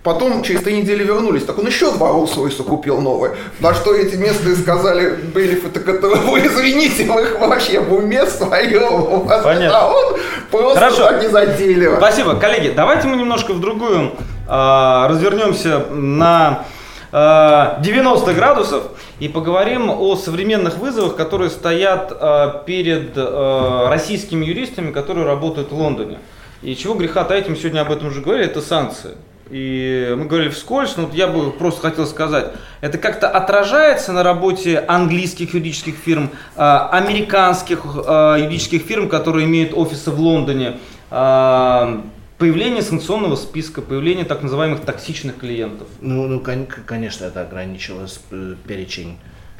[0.02, 3.36] Потом через три недели вернулись, так он еще два Роллс-Ройса купил новые.
[3.60, 9.28] На что эти местные сказали, Белев, это вы извините, вы их вообще в уме своем.
[9.28, 9.78] Понятно.
[9.78, 10.18] А он
[10.50, 11.06] просто Хорошо.
[11.06, 11.88] так не задели.
[11.98, 12.34] Спасибо.
[12.34, 14.10] Коллеги, давайте мы немножко в другую
[14.48, 16.64] э, развернемся на
[17.12, 18.82] э, 90 градусов
[19.20, 26.18] и поговорим о современных вызовах, которые стоят э, перед российскими юристами, которые работают в Лондоне.
[26.60, 29.12] И чего греха таить, мы сегодня об этом уже говорили, это санкции
[29.52, 34.22] и мы говорили вскользь, но вот я бы просто хотел сказать, это как-то отражается на
[34.22, 40.78] работе английских юридических фирм, а, американских а, юридических фирм, которые имеют офисы в Лондоне,
[41.10, 42.02] а,
[42.38, 45.86] появление санкционного списка, появление так называемых токсичных клиентов?
[46.00, 48.08] Ну, ну конечно, это ограничило
[48.66, 49.18] перечень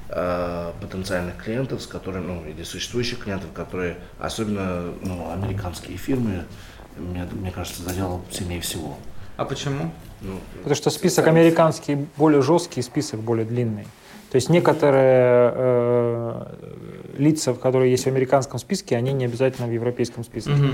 [0.09, 6.45] потенциальных клиентов, с которыми, ну, или существующих клиентов, которые, особенно ну, американские фирмы,
[6.97, 8.99] мне, мне кажется, задел сильнее всего.
[9.43, 9.90] А почему?
[10.20, 13.86] Ну, Потому что список американский более жесткий, список более длинный.
[14.30, 16.55] То есть некоторые э,
[17.18, 20.53] лица, которые есть в американском списке, они не обязательно в европейском списке.
[20.53, 20.68] Угу.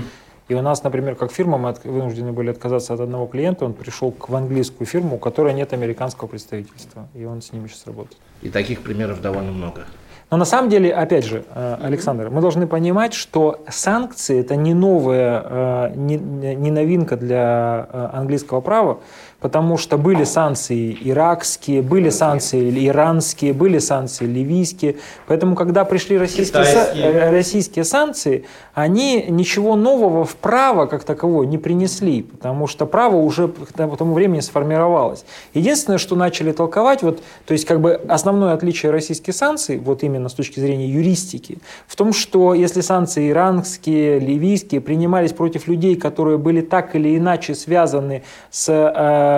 [0.49, 4.15] И у нас, например, как фирма, мы вынуждены были отказаться от одного клиента, он пришел
[4.17, 8.17] в английскую фирму, у которой нет американского представительства, и он с ними сейчас работает.
[8.43, 9.85] И таких примеров довольно много.
[10.31, 14.75] Но на самом деле, опять же, э, Александр, мы должны понимать, что санкции это не
[14.75, 18.99] новая, э, не новинка для э, английского права
[19.39, 24.97] потому что были санкции иракские, были санкции иранские, были санкции ливийские.
[25.27, 31.47] Поэтому, когда пришли российские, са- э, российские санкции, они ничего нового в право как таковое
[31.47, 35.25] не принесли, потому что право уже к тому времени сформировалось.
[35.53, 40.29] Единственное, что начали толковать, вот, то есть как бы основное отличие российских санкций, вот именно
[40.29, 46.37] с точки зрения юристики, в том, что если санкции иранские, ливийские принимались против людей, которые
[46.37, 49.28] были так или иначе связаны с э,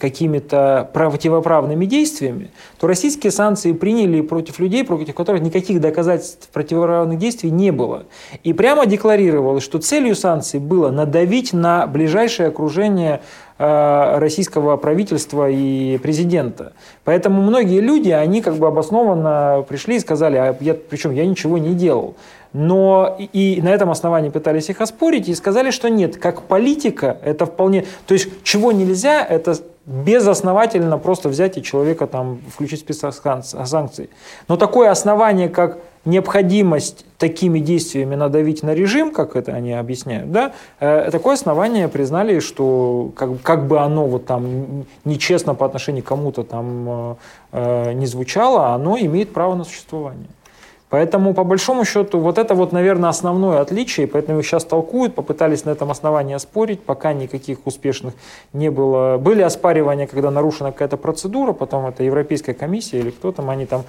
[0.00, 7.50] какими-то противоправными действиями, то российские санкции приняли против людей, против которых никаких доказательств противоправных действий
[7.50, 8.04] не было.
[8.44, 13.20] И прямо декларировалось, что целью санкций было надавить на ближайшее окружение
[13.58, 16.72] э, российского правительства и президента.
[17.04, 21.58] Поэтому многие люди, они как бы обоснованно пришли и сказали, а я, причем я ничего
[21.58, 22.16] не делал.
[22.52, 27.46] Но и на этом основании пытались их оспорить и сказали, что нет, как политика это
[27.46, 27.84] вполне...
[28.06, 29.56] То есть чего нельзя, это
[29.88, 34.10] безосновательно просто взять и человека там включить в список санкций.
[34.46, 40.52] Но такое основание, как необходимость такими действиями надавить на режим, как это они объясняют, да,
[40.80, 46.06] э, такое основание признали, что как, как бы оно вот там нечестно по отношению к
[46.06, 47.14] кому-то там э,
[47.52, 50.28] э не звучало, оно имеет право на существование.
[50.90, 55.64] Поэтому, по большому счету, вот это вот, наверное, основное отличие, поэтому их сейчас толкуют, попытались
[55.66, 58.14] на этом основании оспорить, пока никаких успешных
[58.54, 59.18] не было.
[59.18, 63.84] Были оспаривания, когда нарушена какая-то процедура, потом это Европейская комиссия или кто там, они там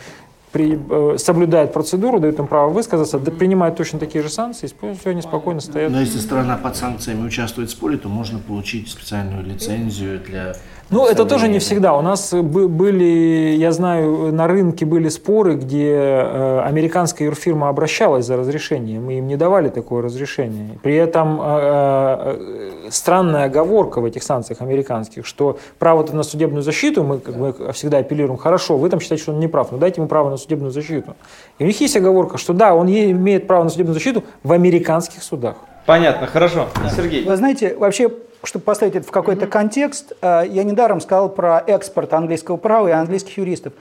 [0.51, 4.67] при, э, соблюдают процедуру, дают им право высказаться, да, принимают точно такие же санкции,
[4.99, 5.91] все они спокойно стоят.
[5.91, 10.55] Но если страна под санкциями участвует в споре, то можно получить специальную лицензию для
[10.91, 11.95] ну, это тоже не всегда.
[11.95, 18.37] У нас были, я знаю, на рынке были споры, где э, американская юрфирма обращалась за
[18.37, 20.79] разрешением, мы им не давали такое разрешение.
[20.81, 27.03] При этом э, э, странная оговорка в этих санкциях американских, что право на судебную защиту,
[27.03, 30.01] мы, как бы, всегда апеллируем, хорошо, вы там считаете, что он не прав, но дайте
[30.01, 31.15] ему право на судебную защиту.
[31.59, 35.21] И у них есть оговорка, что да, он имеет право на судебную защиту в американских
[35.21, 35.57] судах.
[35.89, 36.69] Понятно, хорошо.
[36.95, 37.25] Сергей.
[37.25, 38.11] Вы знаете, вообще
[38.43, 39.49] чтобы поставить это в какой-то mm-hmm.
[39.49, 43.73] контекст, э, я недаром сказал про экспорт английского права и английских юристов.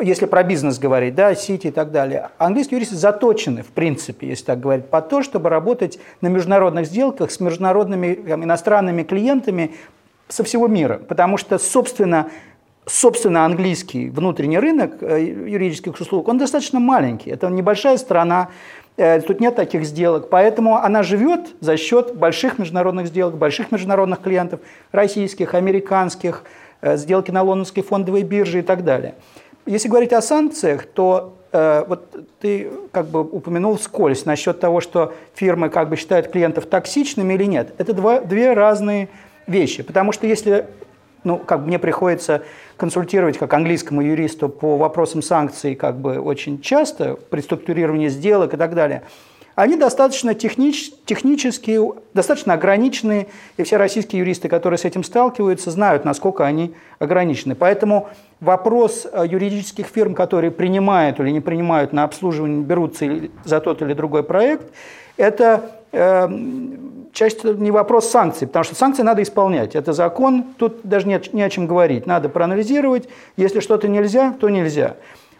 [0.00, 2.30] Если про бизнес говорить, да, Сити и так далее.
[2.38, 7.32] Английские юристы заточены, в принципе, если так говорить, по то, чтобы работать на международных сделках
[7.32, 9.74] с международными там, иностранными клиентами
[10.28, 10.98] со всего мира.
[10.98, 12.30] Потому что, собственно,
[12.88, 17.30] собственно, английский внутренний рынок э, юридических услуг, он достаточно маленький.
[17.30, 18.48] Это небольшая страна,
[18.98, 24.60] тут нет таких сделок, поэтому она живет за счет больших международных сделок, больших международных клиентов,
[24.90, 26.42] российских, американских,
[26.80, 29.14] э, сделки на лондонской фондовой бирже и так далее.
[29.66, 35.14] Если говорить о санкциях, то э, вот ты как бы упомянул вскользь насчет того, что
[35.34, 37.74] фирмы как бы считают клиентов токсичными или нет.
[37.78, 39.08] Это два, две разные
[39.46, 39.84] вещи.
[39.84, 40.66] Потому что если
[41.24, 42.42] ну, как мне приходится
[42.76, 48.56] консультировать как английскому юристу по вопросам санкций как бы очень часто, при структурировании сделок и
[48.56, 49.02] так далее,
[49.58, 56.04] они достаточно технич, технические, достаточно ограниченные, и все российские юристы, которые с этим сталкиваются, знают,
[56.04, 57.56] насколько они ограничены.
[57.56, 58.08] Поэтому
[58.38, 63.94] вопрос э, юридических фирм, которые принимают или не принимают на обслуживание, берутся за тот или
[63.94, 64.72] другой проект,
[65.16, 66.28] это э,
[67.18, 69.74] чаще не вопрос санкций, потому что санкции надо исполнять.
[69.74, 72.06] Это закон, тут даже нет, не о чем говорить.
[72.06, 73.08] Надо проанализировать.
[73.36, 74.94] Если что-то нельзя, то нельзя.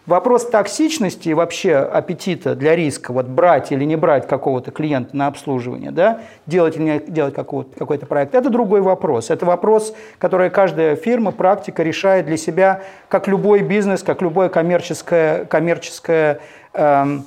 [0.05, 5.27] Вопрос токсичности и вообще аппетита для риска, вот брать или не брать какого-то клиента на
[5.27, 9.29] обслуживание, да, делать или не делать какой-то проект, это другой вопрос.
[9.29, 15.45] Это вопрос, который каждая фирма, практика решает для себя, как любой бизнес, как любое коммерческое,
[15.45, 16.39] коммерческое
[16.73, 17.25] эм,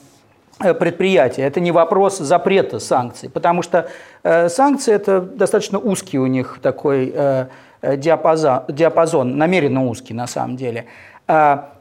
[0.62, 1.42] Э, предприятия.
[1.42, 3.88] Это не вопрос запрета санкций, потому что
[4.22, 7.46] санкции это достаточно узкий у них такой э,
[7.82, 10.86] диапазон, диапазон, намеренно узкий на самом деле.
[11.26, 11.72] А,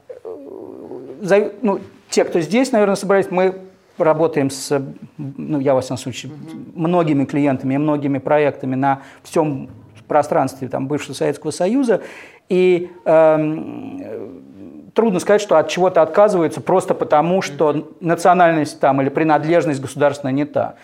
[1.62, 1.80] ну,
[2.10, 3.56] те, кто здесь, наверное, собрались, мы
[3.98, 4.82] работаем с,
[5.18, 6.32] ну, я, во всяком случае,
[6.74, 9.70] многими клиентами и многими проектами на всем
[10.08, 12.02] пространстве там, бывшего Советского Союза,
[12.50, 19.80] и эм, трудно сказать, что от чего-то отказываются просто потому, что национальность там или принадлежность
[19.80, 20.76] государственная не та.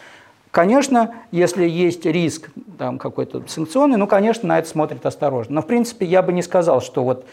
[0.52, 5.56] Конечно, если есть риск там, какой-то санкционный, ну, конечно, на это смотрят осторожно.
[5.56, 7.26] Но, в принципе, я бы не сказал, что вот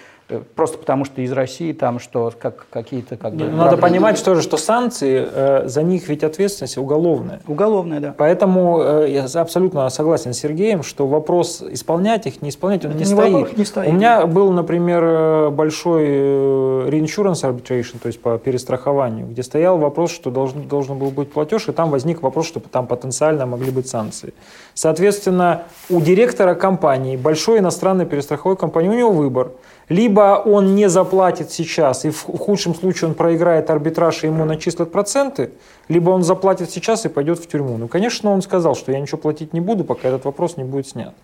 [0.55, 4.41] просто потому что из России там что как какие-то как бы, ну, Надо понимать тоже,
[4.41, 7.41] что санкции э, за них ведь ответственность уголовная.
[7.47, 8.15] Уголовная, да.
[8.17, 12.99] Поэтому э, я абсолютно согласен с Сергеем, что вопрос исполнять их, не исполнять, он не,
[12.99, 13.57] не стоит.
[13.57, 13.89] не стоит.
[13.89, 16.07] У меня был, например, э, большой
[16.89, 21.69] reinsurance arbitration, то есть по перестрахованию, где стоял вопрос, что должен, должен был быть платеж,
[21.69, 24.33] и там возник вопрос, что там потенциально могли быть санкции.
[24.73, 29.53] Соответственно, у директора компании, большой иностранной перестраховой компании, у него выбор–
[29.89, 34.91] либо он не заплатит сейчас, и в худшем случае он проиграет арбитраж, и ему начислят
[34.91, 35.53] проценты,
[35.89, 37.77] либо он заплатит сейчас и пойдет в тюрьму.
[37.77, 40.89] Ну, конечно, он сказал, что я ничего платить не буду, пока этот вопрос не будет
[40.89, 41.15] снят.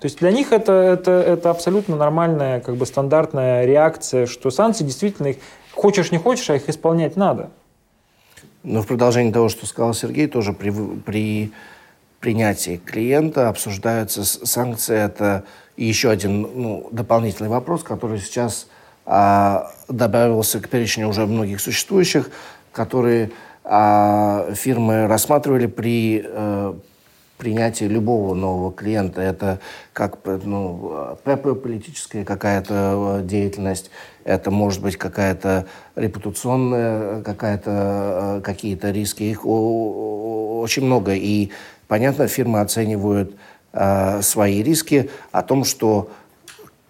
[0.00, 4.82] То есть для них это, это, это абсолютно нормальная, как бы стандартная реакция, что санкции
[4.82, 5.36] действительно их,
[5.74, 7.50] хочешь не хочешь, а их исполнять надо.
[8.62, 11.52] Но в продолжении того, что сказал Сергей, тоже при, при
[12.20, 14.96] принятии клиента обсуждаются санкции.
[14.96, 15.44] Это
[15.84, 18.68] еще один ну, дополнительный вопрос, который сейчас
[19.06, 22.30] а, добавился к перечню уже многих существующих,
[22.72, 23.30] которые
[23.64, 26.78] а, фирмы рассматривали при а,
[27.38, 29.22] принятии любого нового клиента.
[29.22, 29.60] Это
[29.94, 33.90] как ну, политическая какая-то деятельность,
[34.24, 35.66] это может быть какая-то
[35.96, 39.22] репутационная, какая-то, какие-то риски.
[39.22, 41.14] Их очень много.
[41.14, 41.50] И,
[41.88, 43.34] понятно, фирмы оценивают
[43.72, 46.10] э, свои риски, о том, что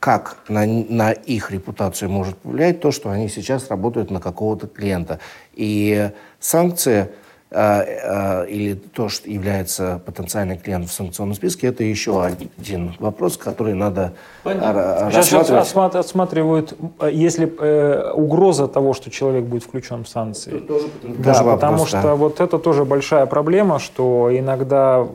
[0.00, 5.20] как на, на их репутацию может повлиять то, что они сейчас работают на какого-то клиента.
[5.54, 7.10] И санкции
[7.53, 14.12] или то, что является потенциальным клиентом в санкционном списке, это еще один вопрос, который надо
[14.44, 15.11] Понятно.
[15.12, 15.66] рассматривать.
[15.66, 16.74] Сейчас отсматривают,
[17.11, 20.59] если э, угроза того, что человек будет включен в санкции.
[20.59, 25.09] Тоже, да, тоже вопрос, потому что вот это тоже большая проблема, что иногда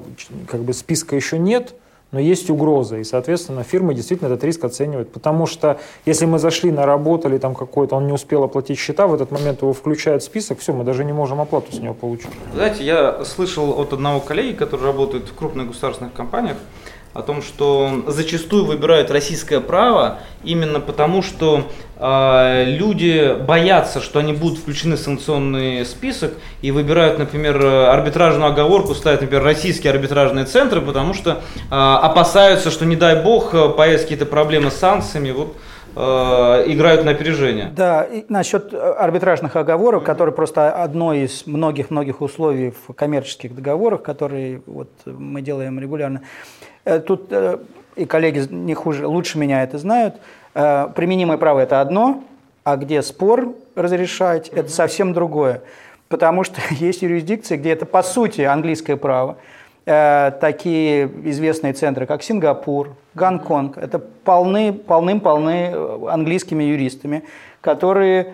[0.50, 1.74] как бы списка еще нет,
[2.16, 6.72] но есть угроза, и, соответственно, фирмы действительно этот риск оценивают, потому что если мы зашли,
[6.72, 10.60] наработали там какой-то, он не успел оплатить счета, в этот момент его включают в список,
[10.60, 12.30] все, мы даже не можем оплату с него получить.
[12.54, 16.56] Знаете, я слышал от одного коллеги, который работает в крупных государственных компаниях,
[17.16, 24.34] о том, что зачастую выбирают российское право именно потому, что э, люди боятся, что они
[24.34, 30.82] будут включены в санкционный список и выбирают, например, арбитражную оговорку, ставят, например, российские арбитражные центры,
[30.82, 31.36] потому что э,
[31.70, 35.32] опасаются, что, не дай бог, появятся какие-то проблемы с санкциями.
[35.32, 35.56] Вот,
[35.98, 37.72] играют на опережение.
[37.74, 44.62] Да, и насчет арбитражных оговорок, которые просто одно из многих-многих условий в коммерческих договорах, которые
[44.66, 46.20] вот мы делаем регулярно.
[46.86, 47.58] Э, тут э,
[47.96, 50.16] и коллеги не хуже, лучше меня это знают.
[50.54, 52.24] Э, применимое право– это одно,
[52.64, 55.62] а где спор разрешать– это совсем другое.
[56.08, 59.38] Потому что есть юрисдикции, где это по сути английское право.
[59.88, 65.76] Такие известные центры, как Сингапур, Гонконг, это полны, полным-полны
[66.10, 67.24] английскими юристами,
[67.62, 68.34] которые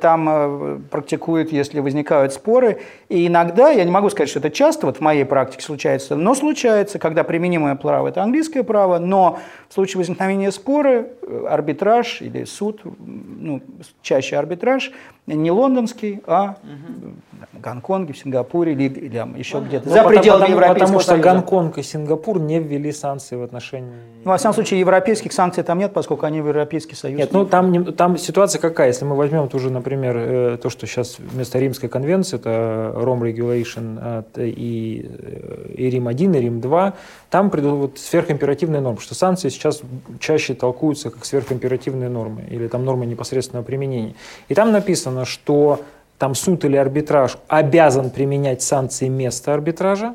[0.00, 2.80] там э, практикуют, если возникают споры.
[3.08, 6.34] И иногда, я не могу сказать, что это часто, вот в моей практике случается, но
[6.34, 9.38] случается, когда применимое право– это английское право, но
[9.68, 13.62] в случае возникновения спора э, арбитраж или суд, ну,
[14.02, 14.92] чаще арбитраж,
[15.26, 17.14] не лондонский, а угу.
[17.52, 19.88] в Гонконге, в Сингапуре или, или еще где-то.
[19.88, 21.28] Ну, за пределами потому, Европейского Потому что Союза.
[21.28, 23.92] Гонконг и Сингапур не ввели санкции в отношении...
[24.24, 27.18] Ну, во всяком случае, европейских санкций там нет, поскольку они в Европейский Союз.
[27.18, 28.88] Нет, ну там, там ситуация какая?
[28.88, 34.24] Если мы возьмем тоже, например, э, то, что сейчас вместо Римской конвенции, это Rome Regulation
[34.36, 36.92] и, э, и Рим-1, и Рим-2,
[37.30, 39.82] там вот сверхимперативные нормы, что санкции сейчас
[40.20, 44.14] чаще толкуются как сверхимперативные нормы или там нормы непосредственного применения.
[44.48, 45.80] И там написано, что
[46.18, 50.14] там суд или арбитраж обязан применять санкции места арбитража,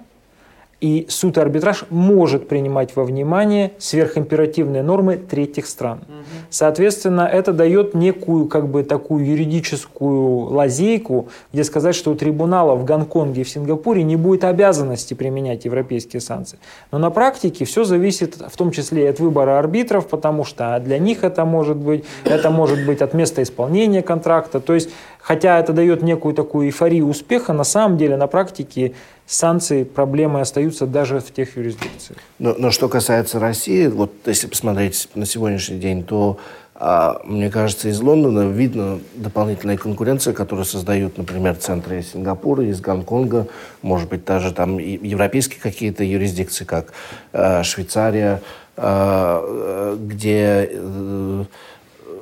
[0.84, 6.00] и суд и арбитраж может принимать во внимание сверхимперативные нормы третьих стран.
[6.00, 6.26] Угу.
[6.50, 12.84] Соответственно, это дает некую как бы такую юридическую лазейку, где сказать, что у трибунала в
[12.84, 16.60] Гонконге и в Сингапуре не будет обязанности применять европейские санкции.
[16.92, 20.98] Но на практике все зависит в том числе и от выбора арбитров, потому что для
[20.98, 24.60] них это может быть, это может быть от места исполнения контракта.
[24.60, 28.96] То есть, хотя это дает некую такую эйфорию успеха, на самом деле на практике
[29.26, 32.20] санкции проблемы остаются даже в тех юрисдикциях.
[32.40, 36.40] Но, но что касается России, вот если посмотреть на сегодняшний день, то
[36.76, 42.82] а, мне кажется, из Лондона видно дополнительная конкуренция, которую создают, например, центры из Сингапура, из
[42.82, 43.48] Гонконга,
[43.82, 46.92] может быть, даже там европейские какие-то юрисдикции, как
[47.32, 48.42] э, Швейцария,
[48.76, 51.44] э, где э,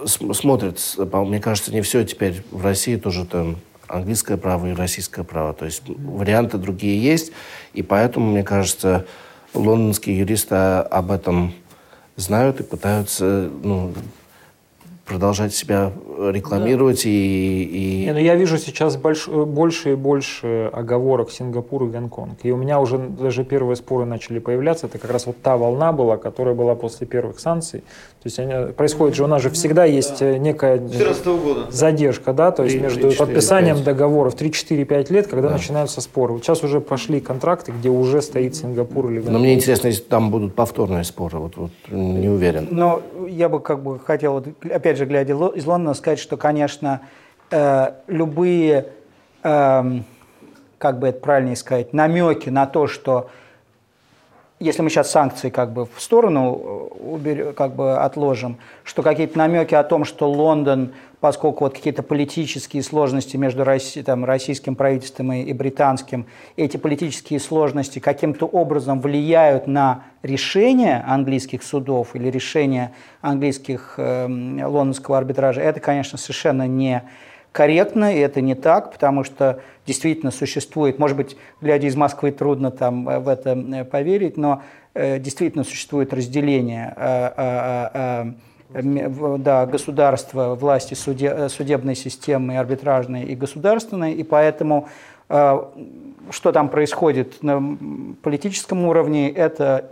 [0.06, 3.58] смотрят, мне кажется, не все теперь в России тоже там
[3.91, 5.53] английское право и российское право.
[5.53, 7.31] То есть варианты другие есть,
[7.73, 9.05] и поэтому, мне кажется,
[9.53, 11.53] лондонские юристы об этом
[12.15, 13.93] знают и пытаются ну,
[15.05, 15.91] продолжать себя
[16.30, 17.09] рекламировать да.
[17.09, 17.63] и...
[17.63, 18.05] и...
[18.05, 22.39] Не, ну я вижу сейчас больш, больше и больше оговорок Сингапур и Гонконг.
[22.43, 24.88] И у меня уже даже первые споры начали появляться.
[24.88, 27.84] Это как раз вот та волна была, которая была после первых санкций.
[28.22, 30.28] То есть они, происходит же, у нас же всегда есть да.
[30.28, 31.72] Э, некая года.
[31.72, 33.86] задержка, да, то есть 3, между 3, 4, подписанием 5.
[33.86, 35.55] договоров 3-4-5 лет, когда да.
[35.55, 36.34] начинаются споры.
[36.34, 39.34] Вот сейчас уже пошли контракты, где уже стоит Сингапур или Гонконг.
[39.34, 42.67] Но мне интересно, если там будут повторные споры, вот, вот не уверен.
[42.69, 47.01] Но я бы как бы хотел, опять же, глядя из Лондона, сказать, что, конечно,
[47.49, 48.88] э, любые,
[49.43, 49.84] э,
[50.78, 53.30] как бы это правильнее сказать, намеки на то, что
[54.62, 56.89] если мы сейчас санкции как бы в сторону
[57.26, 62.84] э, как бы отложим, что какие-то намеки о том, что Лондон, поскольку вот какие-то политические
[62.84, 69.66] сложности между Росси, там, российским правительством и, и британским, эти политические сложности каким-то образом влияют
[69.66, 72.91] на решение английских судов или решение
[73.22, 77.03] английских э, лондонского арбитража, это, конечно, совершенно не
[77.52, 82.72] корректно, и это не так, потому что действительно существует, может быть, глядя из Москвы трудно
[82.72, 86.93] там э, в это э, поверить, но э, действительно существует разделение
[88.74, 94.88] да, государства, власти судебной системы, арбитражной и государственной, и поэтому
[96.32, 97.61] что там происходит на
[98.21, 99.86] политическом уровне, это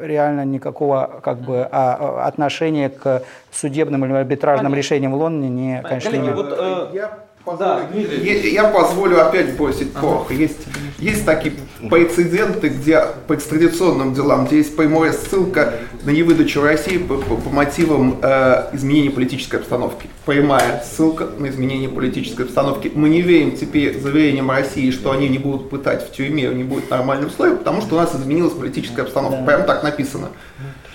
[0.00, 6.10] реально никакого как бы, а, отношения к судебным или арбитражным решениям в Лондоне не, конечно,
[6.10, 10.32] не имеет да, я, я позволю опять бросить ага.
[10.32, 10.58] Есть,
[10.98, 11.54] есть такие
[11.90, 17.50] прецеденты, где по экстрадиционным делам, где есть прямая ссылка на невыдачу России по, по, по
[17.50, 20.08] мотивам э, изменения политической обстановки.
[20.26, 22.90] Прямая ссылка на изменение политической обстановки.
[22.94, 26.90] Мы не верим теперь заверениям России, что они не будут пытать в тюрьме, не будет
[26.90, 29.44] нормальных условий, потому что у нас изменилась политическая обстановка.
[29.44, 30.28] Прям так написано.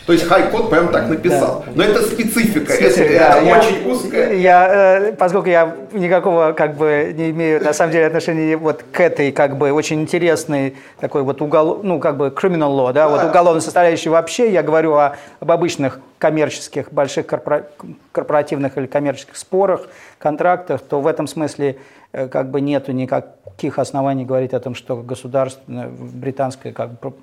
[0.05, 1.63] То есть Хайкод прям так написал.
[1.65, 1.71] Да.
[1.75, 4.33] Но это специфика, специфика это, да, я, очень узкая.
[4.33, 8.99] Я, э, поскольку я никакого как бы не имею на самом деле отношения вот к
[8.99, 13.09] этой как бы очень интересной такой вот угол, ну как бы criminal law, да, да.
[13.09, 17.67] вот уголовной составляющей вообще, я говорю о, об обычных коммерческих, больших корпора,
[18.11, 19.87] корпоративных или коммерческих спорах,
[20.19, 21.77] контрактах, то в этом смысле
[22.13, 27.15] как бы нету никаких оснований говорить о том, что государство, британское как бы, угу.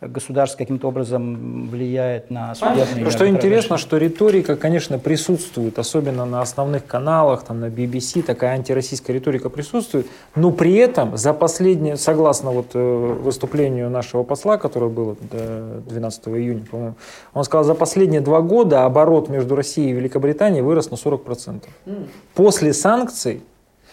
[0.00, 6.86] государство каким-то образом влияет на судебные Что интересно, что риторика, конечно, присутствует, особенно на основных
[6.86, 10.06] каналах, там на BBC, такая антироссийская риторика присутствует,
[10.36, 16.64] но при этом за последние, согласно вот э, выступлению нашего посла, которое было 12 июня,
[16.70, 16.94] по-моему,
[17.34, 21.64] он сказал, за последние два года оборот между Россией и Великобританией вырос на 40%.
[21.86, 22.08] Mm.
[22.34, 23.42] После санкций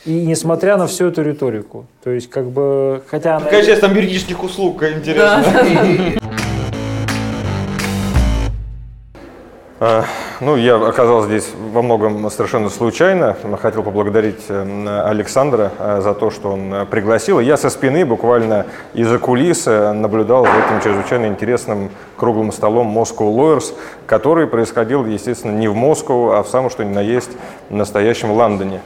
[0.07, 1.85] и несмотря на всю эту риторику.
[2.01, 3.39] То есть, как бы, хотя...
[3.39, 5.43] Какая часть там юридических услуг, интересно.
[9.79, 10.05] А,
[10.41, 13.37] ну, я оказался здесь во многом совершенно случайно.
[13.61, 17.39] Хотел поблагодарить э, Александра э, за то, что он э, пригласил.
[17.39, 23.75] Я со спины, буквально из-за кулис, наблюдал за этим чрезвычайно интересным круглым столом Moscow Lawyers,
[24.07, 27.29] который происходил, естественно, не в Москву, а в самом что ни на есть
[27.69, 28.81] настоящем Лондоне.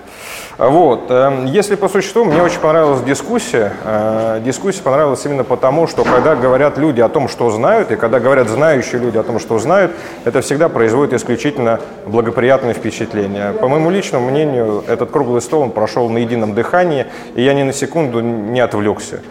[0.61, 1.09] Вот.
[1.09, 3.73] Эм, если по существу, мне очень понравилась дискуссия.
[3.83, 8.19] Э, дискуссия понравилась именно потому, что когда говорят люди о том, что знают, и когда
[8.19, 9.91] говорят знающие люди о том, что знают,
[10.23, 13.53] это всегда производит исключительно благоприятное впечатление.
[13.53, 17.63] По моему личному мнению, этот круглый стол он прошел на едином дыхании, и я ни
[17.63, 19.21] на секунду не отвлекся.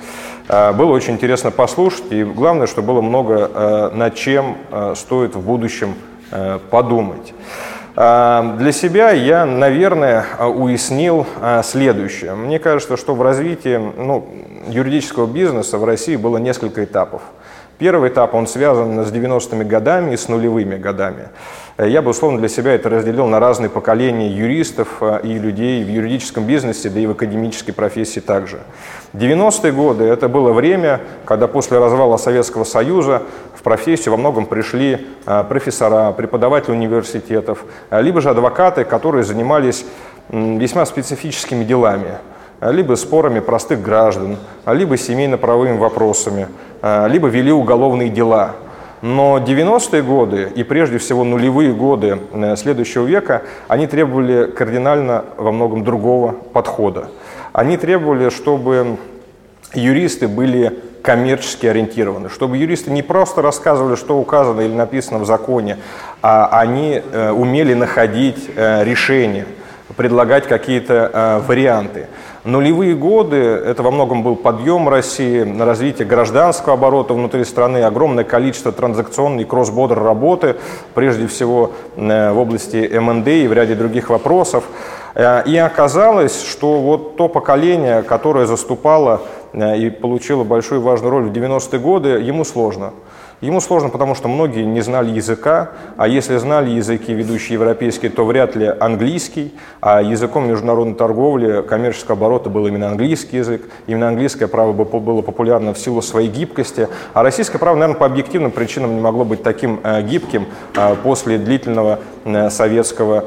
[0.48, 4.56] Э, было очень интересно послушать, и главное, что было много э, над чем
[4.96, 5.94] стоит в будущем
[6.70, 7.34] подумать.
[7.96, 12.34] А, для себя я, наверное, уяснил а, следующее.
[12.34, 14.26] Мне кажется, что в развитии ну,
[14.68, 17.22] юридического бизнеса в России было несколько этапов.
[17.80, 21.28] Первый этап, он связан с 90-ми годами и с нулевыми годами.
[21.78, 25.88] Я бы, условно, для себя это разделил на разные поколения юристов а, и людей в
[25.88, 28.58] юридическом бизнесе, да и в академической профессии также.
[29.14, 33.22] 90-е годы– это было время, когда после развала Советского Союза
[33.54, 39.86] в профессию во многом пришли а, профессора, преподаватели университетов, либо же адвокаты, которые занимались
[40.28, 42.18] весьма специфическими делами,
[42.60, 44.36] либо спорами простых граждан,
[44.66, 46.48] либо семейно-правовыми вопросами,
[46.82, 48.52] либо вели уголовные дела–
[49.02, 55.52] но 90-е годы и прежде всего нулевые годы э, следующего века, они требовали кардинально во
[55.52, 57.08] многом другого подхода.
[57.52, 58.98] Они требовали, чтобы
[59.72, 65.78] юристы были коммерчески ориентированы, чтобы юристы не просто рассказывали, что указано или написано в законе,
[66.20, 69.46] а они э, умели находить э, решения
[69.96, 72.06] предлагать какие-то варианты.
[72.44, 78.24] Нулевые годы– это во многом был подъем России, на развитие гражданского оборота внутри страны, огромное
[78.24, 80.56] количество транзакционной и кросс-бодер работы,
[80.94, 84.64] прежде всего в области МНД и в ряде других вопросов.
[85.14, 89.20] И оказалось, что вот то поколение, которое заступало
[89.52, 92.92] и получило большую важную роль в 90-е годы, ему сложно.
[93.40, 98.26] Ему сложно, потому что многие не знали языка, а если знали языки, ведущие европейские, то
[98.26, 104.46] вряд ли английский, а языком международной торговли, коммерческого оборота был именно английский язык, именно английское
[104.46, 109.00] право было популярно в силу своей гибкости, а российское право, наверное, по объективным причинам не
[109.00, 113.24] могло быть таким э, гибким э, после длительного э, советского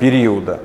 [0.00, 0.60] периода.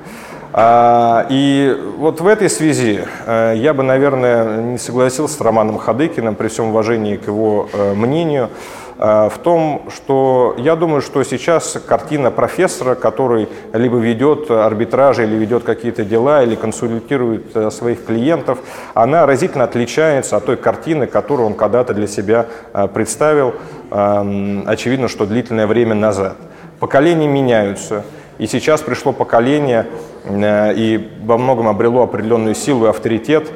[0.52, 6.48] А, и вот в этой связи я бы, наверное, не согласился с Романом Хадыкиным при
[6.48, 8.48] всем уважении к его мнению
[8.96, 15.62] в том, что я думаю, что сейчас картина профессора, который либо ведет арбитражи, или ведет
[15.62, 18.58] какие-то дела, или консультирует своих клиентов,
[18.94, 22.46] она разительно отличается от той картины, которую он когда-то для себя
[22.92, 23.54] представил,
[23.88, 26.36] очевидно, что длительное время назад.
[26.80, 28.04] Поколения меняются,
[28.38, 33.52] и сейчас пришло поколение, Э, и во многом обрело определенную силу и авторитет, э,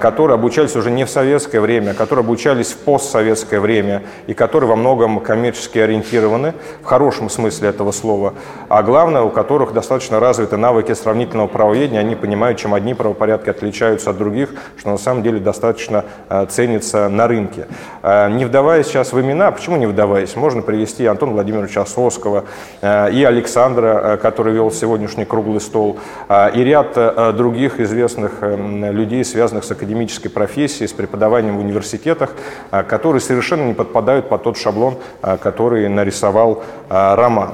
[0.00, 4.76] которые обучались уже не в советское время, которые обучались в постсоветское время и которые во
[4.76, 6.52] многом коммерчески ориентированы,
[6.82, 8.34] в хорошем смысле этого слова,
[8.68, 14.10] а главное, у которых достаточно развиты навыки сравнительного правоведения, они понимают, чем одни правопорядки отличаются
[14.10, 17.66] от других, что на самом деле достаточно э, ценится на рынке.
[18.02, 20.36] Не вдаваясь сейчас в имена, почему не вдаваясь?
[20.36, 22.44] Можно привести Антона Владимировича Осовского
[22.82, 25.98] и Александра, который вел сегодняшний круглый стол,
[26.28, 26.96] а, и ряд
[27.36, 32.30] других известных э, людей, связанных с академической профессией, с преподаванием в университетах,
[32.70, 37.52] а, которые совершенно не подпадают под тот шаблон, а, который нарисовал Роман.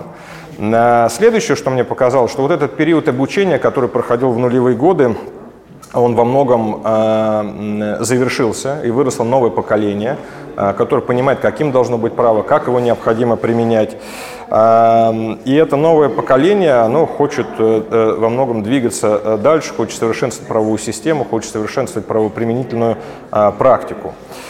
[1.10, 5.14] Следующее, что мне показалось, что вот этот период обучения, который проходил в нулевые годы,
[5.94, 10.16] он во многом э, завершился, и выросло новое поколение,
[10.56, 13.96] э, которое понимает, каким должно быть право, как его необходимо применять.
[14.50, 21.24] Э, и это новое поколение, оно хочет во многом двигаться дальше, хочет совершенствовать правовую систему,
[21.24, 22.96] хочет совершенствовать правоприменительную
[23.30, 24.08] практику.
[24.08, 24.47] А,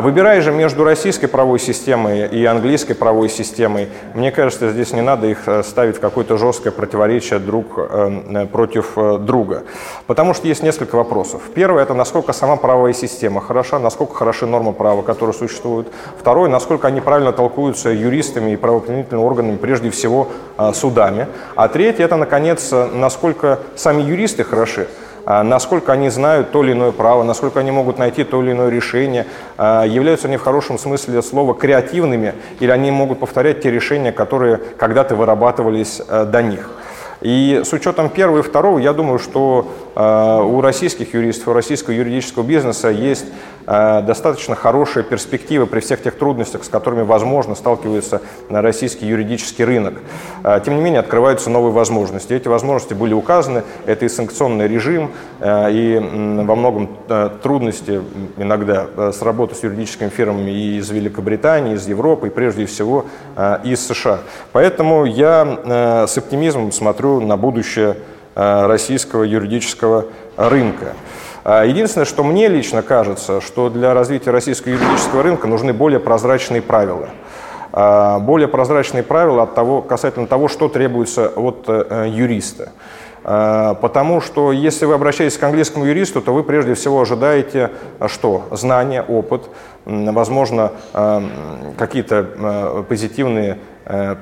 [0.00, 5.28] выбирая же между российской правовой системой и английской правовой системой, мне кажется, здесь не надо
[5.28, 9.62] их э, ставить в какое-то жесткое противоречие друг э, против э, друга.
[10.08, 11.42] Потому что есть несколько вопросов.
[11.54, 15.86] Первое– это насколько сама правовая система хороша, насколько хороши нормы права, которые существуют.
[16.18, 20.28] Второе– насколько они правильно толкуются юристами и правоохранительными органами, прежде всего
[20.74, 21.28] судами.
[21.54, 24.88] А третье– это, наконец, насколько сами юристы хороши.
[25.30, 28.70] А, насколько они знают то или иное право, насколько они могут найти то или иное
[28.70, 29.26] решение,
[29.58, 34.56] а, являются они в хорошем смысле слова креативными, или они могут повторять те решения, которые
[34.56, 36.70] когда-то вырабатывались э, до них.
[37.20, 41.92] И с учетом первого и второго, я думаю, что э, у российских юристов, у российского
[41.92, 43.26] юридического бизнеса есть
[43.68, 49.94] достаточно хорошие перспективы при всех тех трудностях, с которыми, возможно, сталкивается российский юридический рынок.
[50.42, 52.32] Э, тем не менее, открываются новые возможности.
[52.32, 53.64] Эти возможности были указаны.
[53.86, 55.10] Это и санкционный режим,
[55.40, 58.00] э, и э, во многом э, трудности
[58.36, 63.04] иногда э, с работой с юридическими фирмами и из Великобритании, из Европы, и прежде всего
[63.36, 64.20] э, из США.
[64.52, 67.96] Поэтому я э, с оптимизмом смотрю на будущее
[68.34, 70.06] э, российского юридического
[70.36, 70.94] рынка.
[71.50, 76.60] А, единственное, что мне лично кажется, что для развития российского юридического рынка нужны более прозрачные
[76.60, 77.08] правила.
[77.72, 82.72] А, более прозрачные правила от того, касательно того, что требуется от э, юриста.
[83.24, 87.70] А, потому что если вы обращаетесь к английскому юристу, то вы прежде всего ожидаете
[88.08, 88.44] что?
[88.50, 89.48] Знания, опыт,
[89.86, 90.72] возможно,
[91.78, 93.56] какие-то позитивные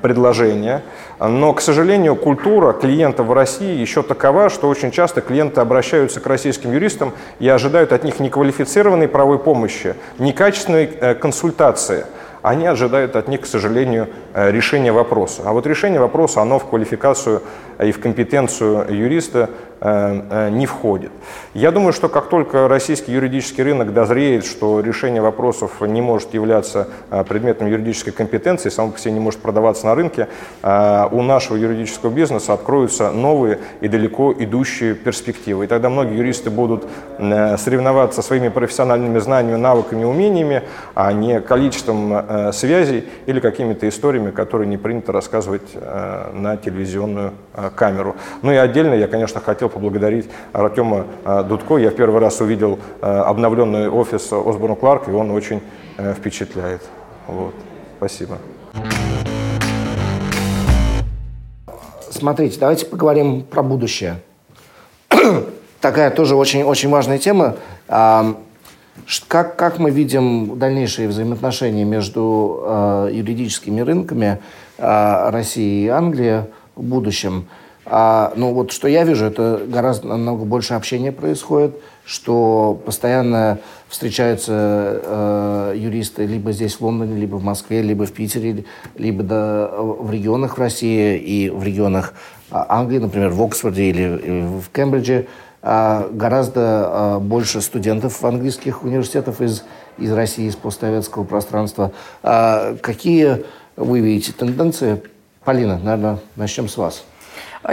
[0.01, 0.83] предложения.
[1.19, 6.27] Но, к сожалению, культура клиентов в России еще такова, что очень часто клиенты обращаются к
[6.27, 12.07] российским юристам и ожидают от них неквалифицированной правовой помощи, некачественной э, консультации.
[12.43, 15.43] Они ожидают от них, к сожалению, э, решения вопроса.
[15.45, 17.43] А вот решение вопроса, оно в квалификацию
[17.82, 21.11] и в компетенцию юриста Э, э, не входит.
[21.53, 26.89] Я думаю, что как только российский юридический рынок дозреет, что решение вопросов не может являться
[27.28, 30.28] предметом юридической компетенции, само по себе не может продаваться на рынке,
[30.62, 35.64] у нашего юридического бизнеса откроются новые и далеко идущие перспективы.
[35.64, 36.87] И тогда многие юристы будут
[37.18, 40.63] соревноваться своими профессиональными знаниями, навыками, умениями,
[40.95, 45.75] а не количеством связей или какими-то историями, которые не принято рассказывать
[46.33, 47.33] на телевизионную
[47.75, 48.17] камеру.
[48.43, 51.77] Ну и отдельно я, конечно, хотел поблагодарить Артема э, Дудко.
[51.77, 55.63] Я в первый раз увидел э, обновленный офис Осборн Кларк, и он очень
[55.97, 56.83] э, впечатляет.
[57.27, 57.55] Вот.
[57.99, 58.39] Спасибо.
[62.11, 64.17] смотрите, давайте поговорим про будущее.
[65.81, 67.57] Такая тоже очень, очень важная тема.
[68.97, 74.39] А, как, как мы видим дальнейшие взаимоотношения между э, юридическими рынками
[74.79, 76.45] э, России и Англии
[76.75, 77.47] в будущем?
[77.89, 83.59] А, ну вот что я вижу, это гораздо намного больше общения происходит, что постоянно
[83.89, 84.53] встречаются
[85.05, 88.64] э, юристы либо здесь в Лондоне, либо в Москве, либо в Питере,
[88.97, 92.14] либо да, в регионах России и в регионах
[92.51, 95.27] Англии, например, в Оксфорде или, или в Кембридже.
[95.27, 99.64] А, гораздо а, больше студентов английских университетов из,
[99.99, 101.91] из России, из постсоветского пространства.
[102.22, 103.45] А, какие
[103.75, 105.03] вы видите тенденции?
[105.45, 107.05] Полина, наверное, начнем с вас.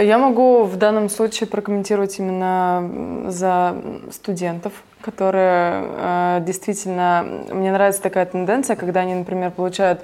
[0.00, 3.76] Я могу в данном случае прокомментировать именно за
[4.10, 7.24] студентов, которые э, действительно...
[7.50, 10.00] Мне нравится такая тенденция, когда они, например, получают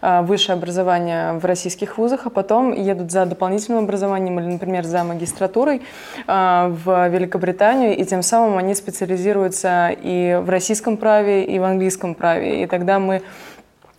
[0.00, 5.04] э, высшее образование в российских вузах, а потом едут за дополнительным образованием или, например, за
[5.04, 5.82] магистратурой
[6.26, 12.14] э, в Великобританию, и тем самым они специализируются и в российском праве, и в английском
[12.14, 12.62] праве.
[12.62, 13.22] И тогда мы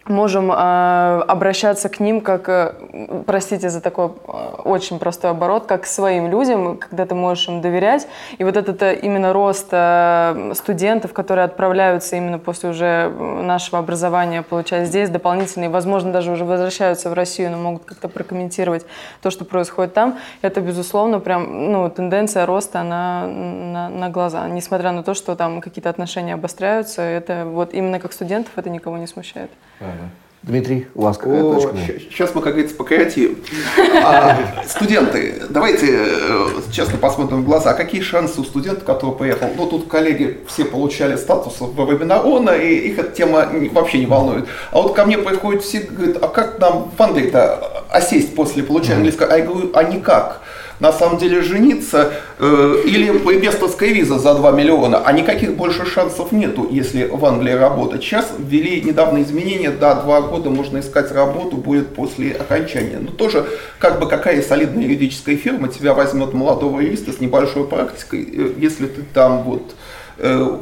[0.07, 4.31] можем э, обращаться к ним как, э, простите за такой э,
[4.63, 8.07] очень простой оборот, как к своим людям, когда ты можешь им доверять.
[8.37, 14.43] И вот этот э, именно рост э, студентов, которые отправляются именно после уже нашего образования
[14.43, 18.85] получать здесь дополнительные, возможно, даже уже возвращаются в Россию, но могут как-то прокомментировать
[19.21, 24.47] то, что происходит там, это, безусловно, прям, ну, тенденция роста на, на, на глаза.
[24.49, 28.97] Несмотря на то, что там какие-то отношения обостряются, это вот именно как студентов это никого
[28.97, 29.49] не смущает.
[30.45, 31.75] Дмитрий, у вас какая О, точка?
[32.11, 33.39] Сейчас мы, как говорится, покреативим.
[34.03, 34.37] А,
[34.67, 37.71] студенты, давайте э, честно посмотрим в глаза.
[37.71, 39.47] А какие шансы у студента, который поехал?
[39.57, 44.45] Ну, тут коллеги все получали статус в вебинарона, и их эта тема вообще не волнует.
[44.71, 48.97] А вот ко мне приходят все, говорят, а как нам в Англии-то осесть после получения
[48.97, 49.33] английского?
[49.33, 50.41] А я говорю, а никак
[50.79, 56.31] на самом деле жениться э, или инвесторская виза за 2 миллиона, а никаких больше шансов
[56.31, 58.03] нету, если в Англии работать.
[58.03, 62.97] Сейчас ввели недавно изменения, да, 2 года можно искать работу будет после окончания.
[62.99, 63.45] Но тоже,
[63.79, 68.87] как бы какая солидная юридическая фирма тебя возьмет молодого юриста с небольшой практикой, э, если
[68.87, 69.75] ты там вот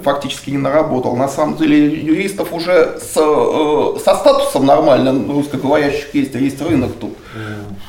[0.04, 1.16] фактически не наработал.
[1.16, 6.94] На самом деле юристов уже с, э, со статусом нормальным русскоговорящих есть, а есть рынок
[7.00, 7.12] тут.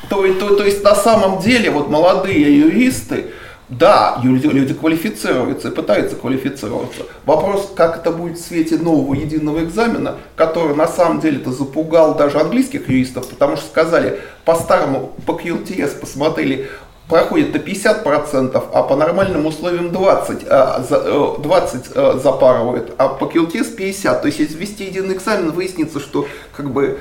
[0.09, 3.31] То, то, то есть на самом деле вот молодые юристы,
[3.67, 7.01] да, люди, люди квалифицируются и пытаются квалифицироваться.
[7.25, 12.13] Вопрос, как это будет в свете нового единого экзамена, который на самом деле это запугал
[12.13, 16.69] даже английских юристов, потому что сказали, по старому, по QTS посмотрели,
[17.07, 23.75] проходит на 50%, а по нормальным условиям 20, 20 э, э, запарывают, а по QTS
[23.75, 24.21] 50.
[24.21, 26.99] То есть если ввести единый экзамен, выяснится, что как бы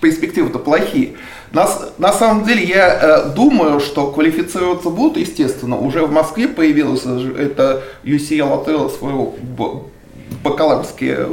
[0.00, 1.14] перспективы-то плохие.
[1.52, 5.78] На, на самом деле я э, думаю, что квалифицироваться будут, естественно.
[5.78, 9.34] Уже в Москве появилась это UCL отель своего
[10.42, 11.26] бакалаврские,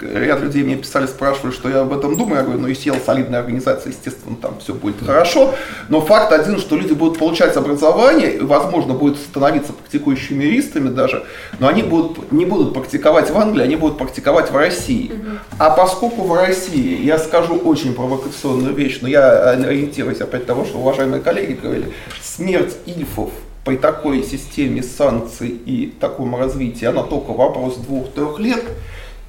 [0.00, 2.38] э, ряд людей мне писали, спрашивали, что я об этом думаю.
[2.38, 5.54] Я говорю, ну и сел солидная организация, естественно, там все будет хорошо.
[5.88, 11.24] Но факт один, что люди будут получать образование, и, возможно, будут становиться практикующими юристами даже,
[11.58, 15.12] но они будут, не будут практиковать в Англии, они будут практиковать в России.
[15.58, 20.78] А поскольку в России, я скажу очень провокационную вещь, но я ориентируюсь опять того, что
[20.78, 23.30] уважаемые коллеги говорили, смерть ильфов
[23.66, 28.64] при такой системе санкций и таком развитии, она только вопрос двух-трех лет,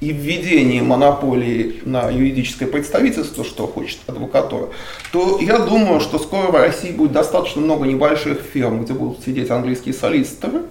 [0.00, 4.68] и введение монополии на юридическое представительство, что хочет адвокатура,
[5.10, 9.50] то я думаю, что скоро в России будет достаточно много небольших фирм, где будут сидеть
[9.50, 10.62] английские солиситоры,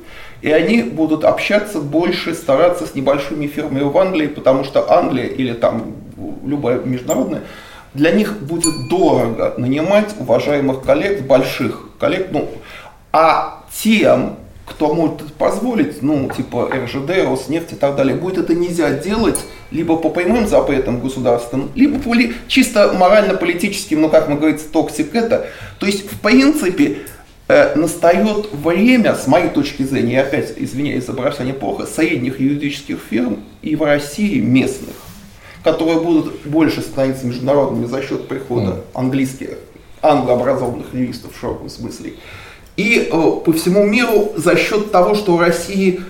[0.42, 5.52] и они будут общаться больше, стараться с небольшими фирмами в Англии, потому что Англия или
[5.52, 5.94] там
[6.46, 7.42] любая международная,
[7.94, 12.48] для них будет дорого нанимать уважаемых коллег, больших коллег, ну,
[13.20, 18.54] а тем, кто может это позволить, ну, типа РЖД, Роснефть и так далее, будет это
[18.54, 19.40] нельзя делать
[19.72, 22.16] либо по прямым запретам государственным, либо по
[22.48, 25.48] чисто морально-политическим, ну, как мы говорим, toxic это.
[25.80, 27.00] То есть, в принципе,
[27.48, 33.00] э, настает время, с моей точки зрения, я опять извиняюсь за бросание плохо, средних юридических
[33.10, 34.94] фирм и в России местных,
[35.64, 39.58] которые будут больше становиться международными за счет прихода английских,
[40.04, 42.14] англообразованных юристов в широком смысле,
[42.78, 46.02] и по всему миру за счет того, что у России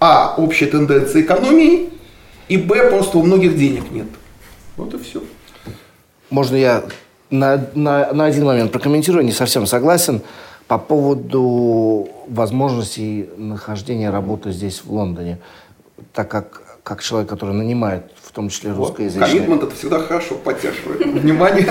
[0.00, 0.34] а.
[0.36, 1.90] общая тенденция экономии,
[2.48, 2.90] и б.
[2.90, 4.06] просто у многих денег нет.
[4.76, 5.22] Вот и все.
[6.30, 6.84] Можно я
[7.30, 10.22] на, на, на один момент прокомментирую, не совсем согласен.
[10.66, 15.38] По поводу возможностей нахождения работы здесь, в Лондоне.
[16.12, 19.26] Так как как человек, который нанимает в том числе русскоязычные.
[19.26, 21.06] Коммитмент это всегда хорошо поддерживает.
[21.06, 21.66] Внимание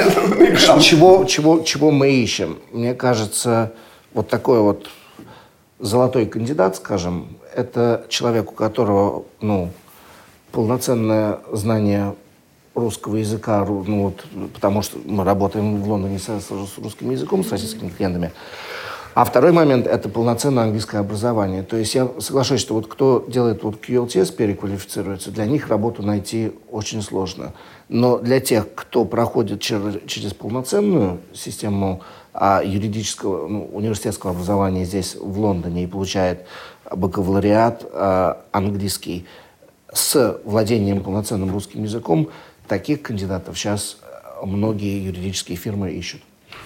[0.82, 2.58] чего, чего, чего мы ищем?
[2.72, 3.74] Мне кажется,
[4.14, 4.90] вот такой вот
[5.80, 9.70] золотой кандидат, скажем, это человек, у которого ну,
[10.52, 12.16] полноценное знание
[12.74, 17.52] русского языка, ну, вот, потому что мы работаем в Лондоне с, с русским языком, с
[17.52, 18.32] российскими клиентами.
[19.18, 21.64] А второй момент– это полноценное английское образование.
[21.64, 26.52] То есть я соглашусь, что вот кто делает вот QLTS, переквалифицируется, для них работу найти
[26.70, 27.54] очень сложно.
[27.90, 35.16] Но для тех, кто проходит через, через полноценную систему а, юридического, ну, университетского образования здесь,
[35.20, 36.46] в Лондоне, и получает
[36.92, 39.26] бакалавриат а, английский
[39.92, 42.30] с владением полноценным русским языком,
[42.68, 43.98] таких кандидатов сейчас
[44.44, 46.22] многие юридические фирмы ищут.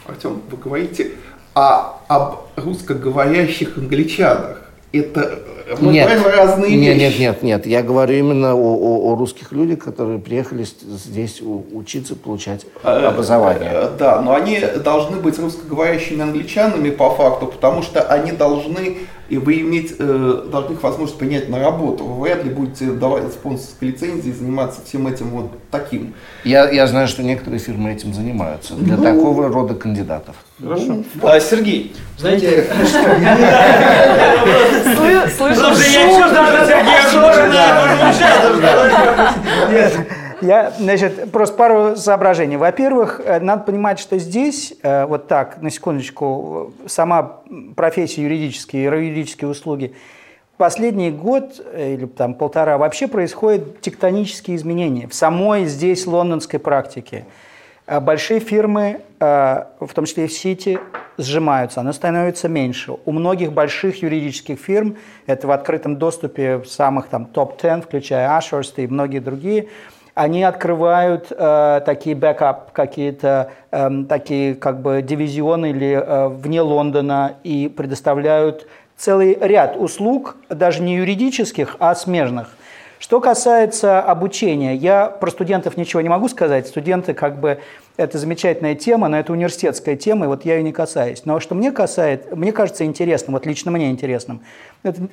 [0.05, 1.11] Артем, вы говорите
[1.53, 4.61] а об русскоговорящих англичанах.
[4.91, 5.39] Это
[5.79, 7.01] мы нет, разные нет, вещи.
[7.01, 7.65] Нет, нет, нет.
[7.65, 13.71] Я говорю именно о, о, о русских людях, которые приехали здесь учиться, получать э, образование.
[13.73, 18.97] Э, да, но они должны быть русскоговорящими англичанами по факту, потому что они должны
[19.31, 22.03] и вы иметь, э, должны их возможность принять на работу.
[22.03, 26.13] Вы вряд ли будете давать спонсорской лицензии заниматься всем этим вот таким.
[26.43, 30.35] Я, я знаю, что некоторые фирмы этим занимаются для ну, такого рода кандидатов.
[30.61, 30.83] Хорошо.
[30.85, 32.65] Ну, а, Сергей, знаете...
[35.37, 35.60] Слышу,
[40.41, 42.57] я значит, просто пару соображений.
[42.57, 47.41] Во-первых, э, надо понимать, что здесь, э, вот так, на секундочку, сама
[47.75, 49.93] профессия юридические, юридические услуги,
[50.57, 57.25] последний год э, или там полтора вообще происходят тектонические изменения в самой здесь лондонской практике.
[57.87, 60.79] Большие фирмы, в том числе и в Сити,
[61.21, 62.93] сжимаются, она становится меньше.
[63.05, 68.87] У многих больших юридических фирм, это в открытом доступе самых там топ-10, включая Ashurst и
[68.87, 69.67] многие другие,
[70.13, 77.35] они открывают э, такие backup, какие-то э, такие как бы дивизионы или э, вне Лондона
[77.43, 78.67] и предоставляют
[78.97, 82.55] целый ряд услуг, даже не юридических, а смежных.
[83.01, 86.67] Что касается обучения, я про студентов ничего не могу сказать.
[86.67, 87.59] Студенты как бы
[87.97, 91.23] это замечательная тема, но это университетская тема, и вот я ее не касаюсь.
[91.25, 94.41] Но что мне касается, мне кажется интересным, вот лично мне интересным,
[94.83, 95.09] это,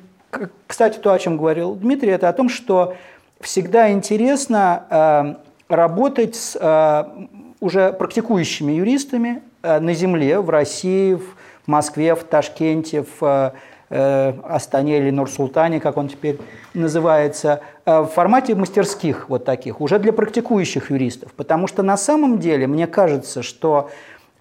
[0.67, 2.93] кстати, то, о чем говорил Дмитрий, это о том, что
[3.41, 5.37] всегда интересно
[5.67, 7.25] э, работать с э,
[7.59, 11.33] уже практикующими юристами э, на земле, в России, в
[11.65, 13.53] Москве, в Ташкенте, в
[13.89, 16.37] Астане или Нур-Султане, как он теперь
[16.73, 21.33] называется, в формате мастерских вот таких, уже для практикующих юристов.
[21.33, 23.89] Потому что на самом деле мне кажется, что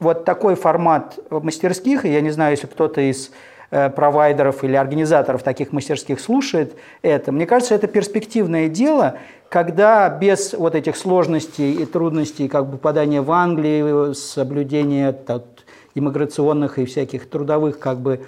[0.01, 3.31] вот такой формат мастерских, и я не знаю, если кто-то из
[3.71, 7.33] Э, провайдеров или организаторов таких мастерских слушает это.
[7.33, 9.19] Мне кажется, это перспективное дело,
[9.51, 15.43] когда без вот этих сложностей и трудностей, как бы попадания в Англию, соблюдения так,
[15.95, 18.27] иммиграционных и всяких трудовых как бы э,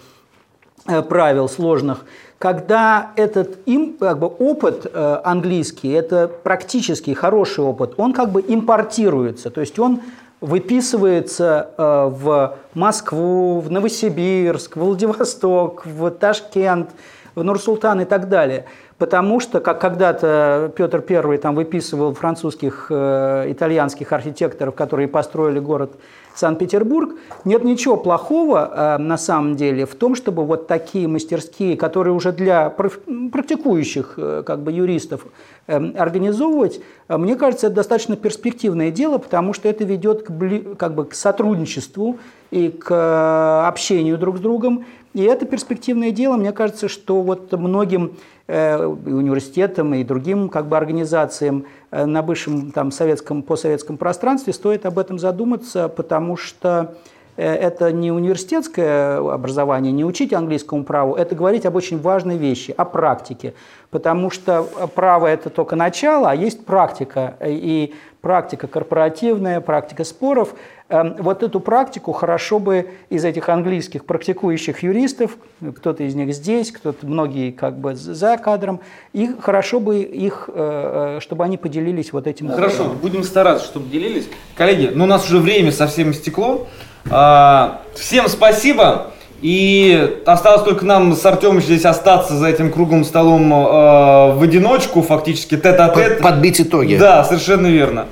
[1.08, 2.04] правил сложных,
[2.38, 8.40] когда этот им, как бы, опыт э, английский, это практически хороший опыт, он как бы
[8.46, 10.00] импортируется, то есть он
[10.40, 16.90] выписывается э, в Москву, в Новосибирск, в Владивосток, в Ташкент,
[17.34, 18.64] в Нур-Султан и так далее.
[18.98, 25.92] Потому что, как когда-то Петр I там выписывал французских, э, итальянских архитекторов, которые построили город
[26.40, 27.14] Санкт-Петербург,
[27.44, 32.32] нет ничего плохого э, на самом деле в том, чтобы вот такие мастерские, которые уже
[32.32, 35.26] для практикующих э, как бы юристов
[35.66, 40.94] э, организовывать, э, мне кажется, это достаточно перспективное дело, потому что это ведет к, как
[40.94, 42.18] бы, к сотрудничеству
[42.50, 44.84] и к общению друг с другом.
[45.12, 48.16] И это перспективное дело, мне кажется, что вот многим
[48.50, 54.98] университетам и другим как бы, организациям э, на бывшем там, советском, постсоветском пространстве стоит об
[54.98, 56.94] этом задуматься, потому что
[57.36, 62.84] это не университетское образование, не учить английскому праву, это говорить об очень важной вещи, о
[62.84, 63.54] практике.
[63.90, 64.64] Потому что
[64.94, 67.36] право– это только начало, а есть практика.
[67.42, 70.54] И практика корпоративная, практика споров–
[70.90, 75.36] вот эту практику хорошо бы из этих английских практикующих юристов,
[75.76, 78.80] кто-то из них здесь, кто-то многие как бы за кадром,
[79.12, 82.48] и хорошо бы их, э, э, чтобы они поделились вот этим.
[82.48, 84.28] Хорошо, будем стараться, чтобы делились.
[84.56, 86.66] Коллеги, ну у нас уже время совсем истекло.
[87.08, 89.12] А, всем спасибо.
[89.42, 95.00] И осталось только нам с Артемом здесь остаться за этим круглым столом э, в одиночку,
[95.00, 96.20] фактически тет-а-тет.
[96.20, 96.96] Подбить итоги.
[96.96, 98.06] Да, совершенно верно.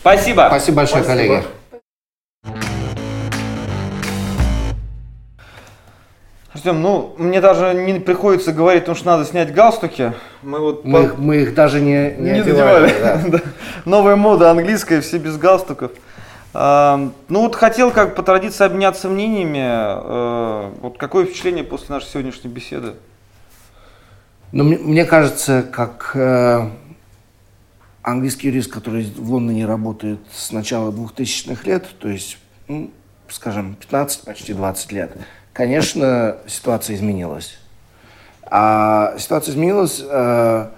[0.00, 0.46] Спасибо.
[0.48, 1.28] Спасибо большое, Спасибо.
[1.28, 1.59] коллеги.
[6.60, 10.12] Артем, ну, мне даже не приходится говорить, потому что надо снять галстуки.
[10.42, 11.04] Мы, вот мы, по...
[11.06, 12.92] их, мы их даже не, не, не одевали.
[13.30, 13.40] Да.
[13.86, 15.92] Новая мода английская, все без галстуков.
[16.52, 19.62] А, ну вот хотел как по традиции обменяться мнениями.
[19.62, 22.92] А, вот какое впечатление после нашей сегодняшней беседы?
[24.52, 26.68] Ну, мне, мне кажется, как э,
[28.02, 32.36] английский юрист, который в Лондоне работает с начала 2000-х лет, то есть,
[32.68, 32.90] ну,
[33.28, 35.16] скажем, 15, почти 20 лет,
[35.60, 37.58] конечно, ситуация изменилась.
[38.44, 40.68] А ситуация изменилась, э,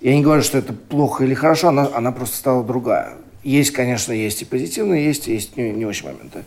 [0.00, 3.16] я не говорю, что это плохо или хорошо, она, она просто стала другая.
[3.42, 6.44] Есть, конечно, есть и позитивные, есть есть не, не очень моменты.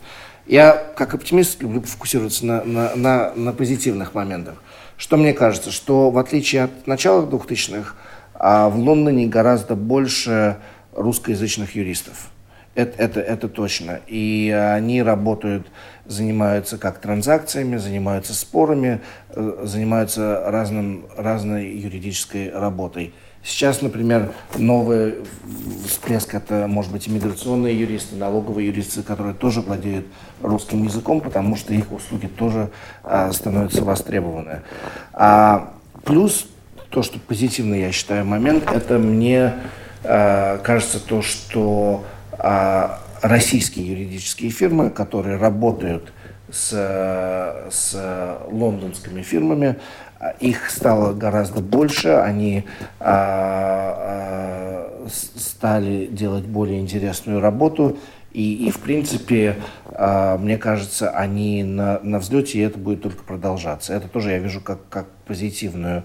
[0.48, 4.56] Я, как оптимист, люблю фокусироваться на, на, на, на позитивных моментах.
[4.98, 7.94] Что мне кажется, что в отличие от начала 2000-х,
[8.34, 10.58] а в Лондоне гораздо больше
[10.96, 12.32] русскоязычных юристов.
[12.82, 14.00] Это, это, это точно.
[14.08, 15.68] И они работают,
[16.06, 23.14] занимаются как транзакциями, занимаются спорами, э, занимаются разным, разной юридической работой.
[23.44, 25.16] Сейчас, например, новый
[25.88, 30.06] всплеск– это, может быть, иммиграционные юристы, налоговые юристы, которые тоже владеют
[30.44, 32.70] русским языком, потому что их услуги тоже
[33.04, 34.62] а, становятся востребованы.
[35.14, 36.46] А, плюс
[36.92, 39.56] то, что позитивный, я считаю, момент, это мне
[40.04, 42.04] а, кажется то, что
[43.22, 46.14] российские юридические фирмы, которые работают
[46.52, 46.70] с,
[47.70, 49.78] с лондонскими фирмами,
[50.40, 52.66] их стало гораздо больше, они
[53.00, 53.96] а,
[55.04, 57.98] а, стали делать более интересную работу,
[58.32, 59.56] и, и в принципе,
[59.88, 63.94] а, мне кажется, они на, на взлете, и это будет только продолжаться.
[63.94, 66.04] Это тоже я вижу как, как позитивную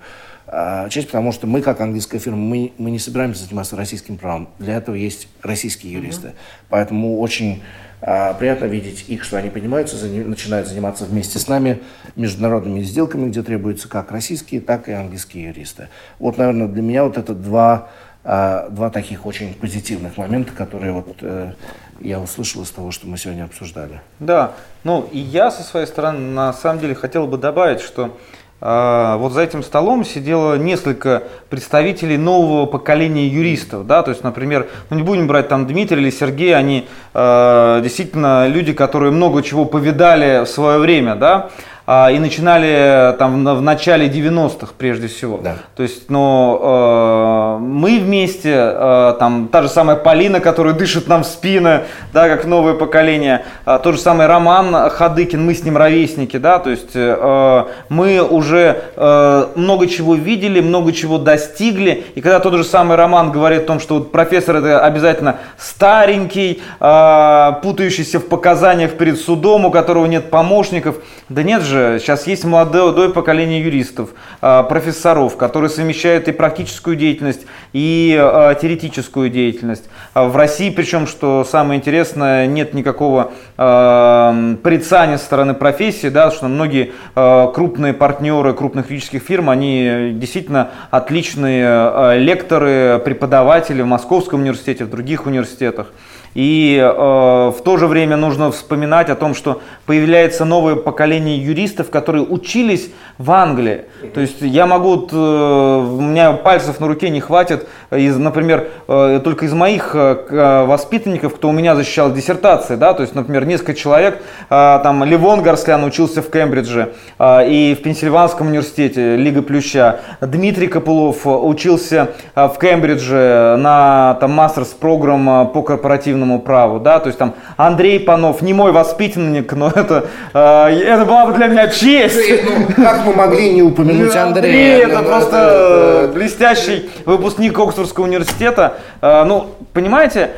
[0.49, 4.49] а, часть, потому что мы, как английская фирма, мы, мы не собираемся заниматься российским правом.
[4.59, 6.29] Для этого есть российские юристы.
[6.29, 6.67] Mm-hmm.
[6.69, 7.63] Поэтому очень
[8.01, 11.81] а, приятно видеть их, что они поднимаются, за, начинают заниматься вместе с нами
[12.15, 15.89] международными сделками, где требуются как российские, так и английские юристы.
[16.19, 17.89] Вот, наверное, для меня вот это два,
[18.23, 21.53] а, два таких очень позитивных момента, которые вот э,
[22.01, 24.01] я услышал из того, что мы сегодня обсуждали.
[24.21, 24.53] Да,
[24.85, 28.17] ну и я со своей стороны на самом деле хотел бы добавить, что
[28.61, 34.97] вот за этим столом сидело несколько представителей нового поколения юристов, да, то есть, например, ну
[34.97, 40.45] не будем брать там Дмитрия или Сергея, они э, действительно люди, которые много чего повидали
[40.45, 41.51] в свое время, да, а,
[41.89, 45.39] и начинали там в начале 90-х прежде всего.
[45.43, 45.57] Да.
[45.77, 51.23] То есть, но э, мы вместе, э, там та же самая Полина, которая дышит нам
[51.23, 51.83] в спины,
[52.13, 56.59] да, как новое поколение, э, тот же самый Роман Хадыкин, мы с ним ровесники, да,
[56.59, 62.55] то есть э, мы уже э, много чего видели, много чего достигли, и когда тот
[62.55, 68.27] же самый Роман говорит о том, что вот профессор это обязательно старенький, э, путающийся в
[68.27, 70.97] показаниях перед судом, у которого нет помощников,
[71.29, 76.97] да нет же, же, сейчас есть молодое поколение юристов, а, профессоров, которые совмещают и практическую
[76.97, 79.85] деятельность, и а, теоретическую деятельность.
[80.15, 86.47] А в России, причем, что самое интересное, нет никакого порицания со стороны профессии, да, что
[86.49, 94.91] многие крупные партнеры крупных юридических фирм, они действительно отличные лекторы, преподаватели в Московском университете, в
[94.91, 95.93] других университетах.
[96.35, 101.91] И э, в то же время нужно вспоминать о том, что появляется новое поколение юристов,
[101.91, 103.85] которые учились в Англии.
[104.15, 109.21] То есть я могу, э, у меня пальцев на руке не хватит, из, например, э,
[109.25, 113.75] только из моих э, воспитанников, кто у меня защищал диссертации, да, то есть, например, несколько
[113.75, 114.21] человек,
[114.51, 120.67] э, там Левон Гарслян учился в Кембридже э, и в Пенсильванском университете Лига Плюща, Дмитрий
[120.67, 127.07] Копылов учился э, в Кембридже на там мастерс программ по корпоративному уголовному праву, да, то
[127.09, 131.69] есть там Андрей Панов, не мой воспитанник, но это, э, это была бы для меня
[131.69, 132.21] честь.
[132.45, 134.27] Ну, как мы могли не упомянуть Андрея?
[134.27, 138.75] Андрей, это просто блестящий выпускник Оксфордского университета.
[139.01, 140.31] Э, ну, понимаете,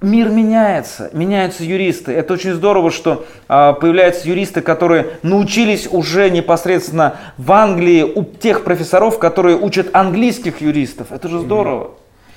[0.00, 2.12] мир меняется, меняются юристы.
[2.12, 8.64] Это очень здорово, что э, появляются юристы, которые научились уже непосредственно в Англии у тех
[8.64, 11.12] профессоров, которые учат английских юристов.
[11.12, 11.90] Это же здорово.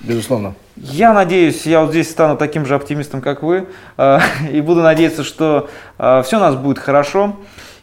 [0.04, 0.54] Безусловно.
[0.76, 3.68] Я надеюсь, я вот здесь стану таким же оптимистом, как вы,
[3.98, 4.20] э,
[4.52, 7.38] и буду надеяться, что э, все у нас будет хорошо.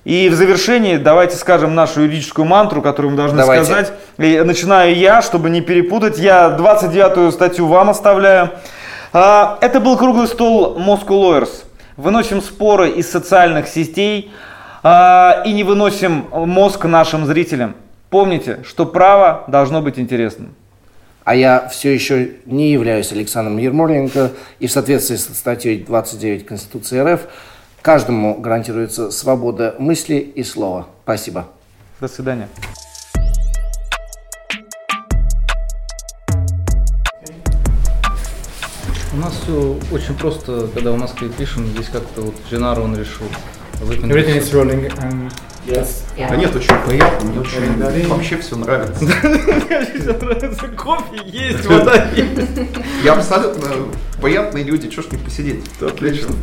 [0.05, 3.65] И в завершении давайте скажем нашу юридическую мантру, которую мы должны давайте.
[3.65, 3.93] сказать.
[4.19, 6.19] И начинаю я, чтобы не перепутать.
[6.19, 8.51] Я 29-ю статью вам оставляю.
[9.15, 11.65] Э, это был круглый стол Moscow Lawyers.
[11.97, 14.31] Выносим споры из социальных сетей
[14.83, 17.75] и не выносим мозг нашим зрителям.
[18.09, 20.55] Помните, что право должно быть интересным
[21.31, 26.99] а я все еще не являюсь Александром Ермоленко, и в соответствии со статьей 29 Конституции
[26.99, 27.21] РФ
[27.83, 30.89] Каждому гарантируется свобода мысли и слова.
[31.05, 31.47] Спасибо.
[32.01, 32.49] До свидания.
[39.13, 43.27] У нас все очень просто, когда в Москве пишем, здесь как-то вот Женару он решил.
[43.81, 45.33] Everything is rolling and
[45.67, 46.03] yes.
[46.17, 49.05] Да нет, очень приятно, мне очень вообще все нравится.
[49.05, 52.51] Все нравится, кофе есть, вода есть.
[53.05, 53.69] Я абсолютно
[54.21, 55.65] приятные люди, что ж не посидеть?
[55.81, 56.35] Отлично.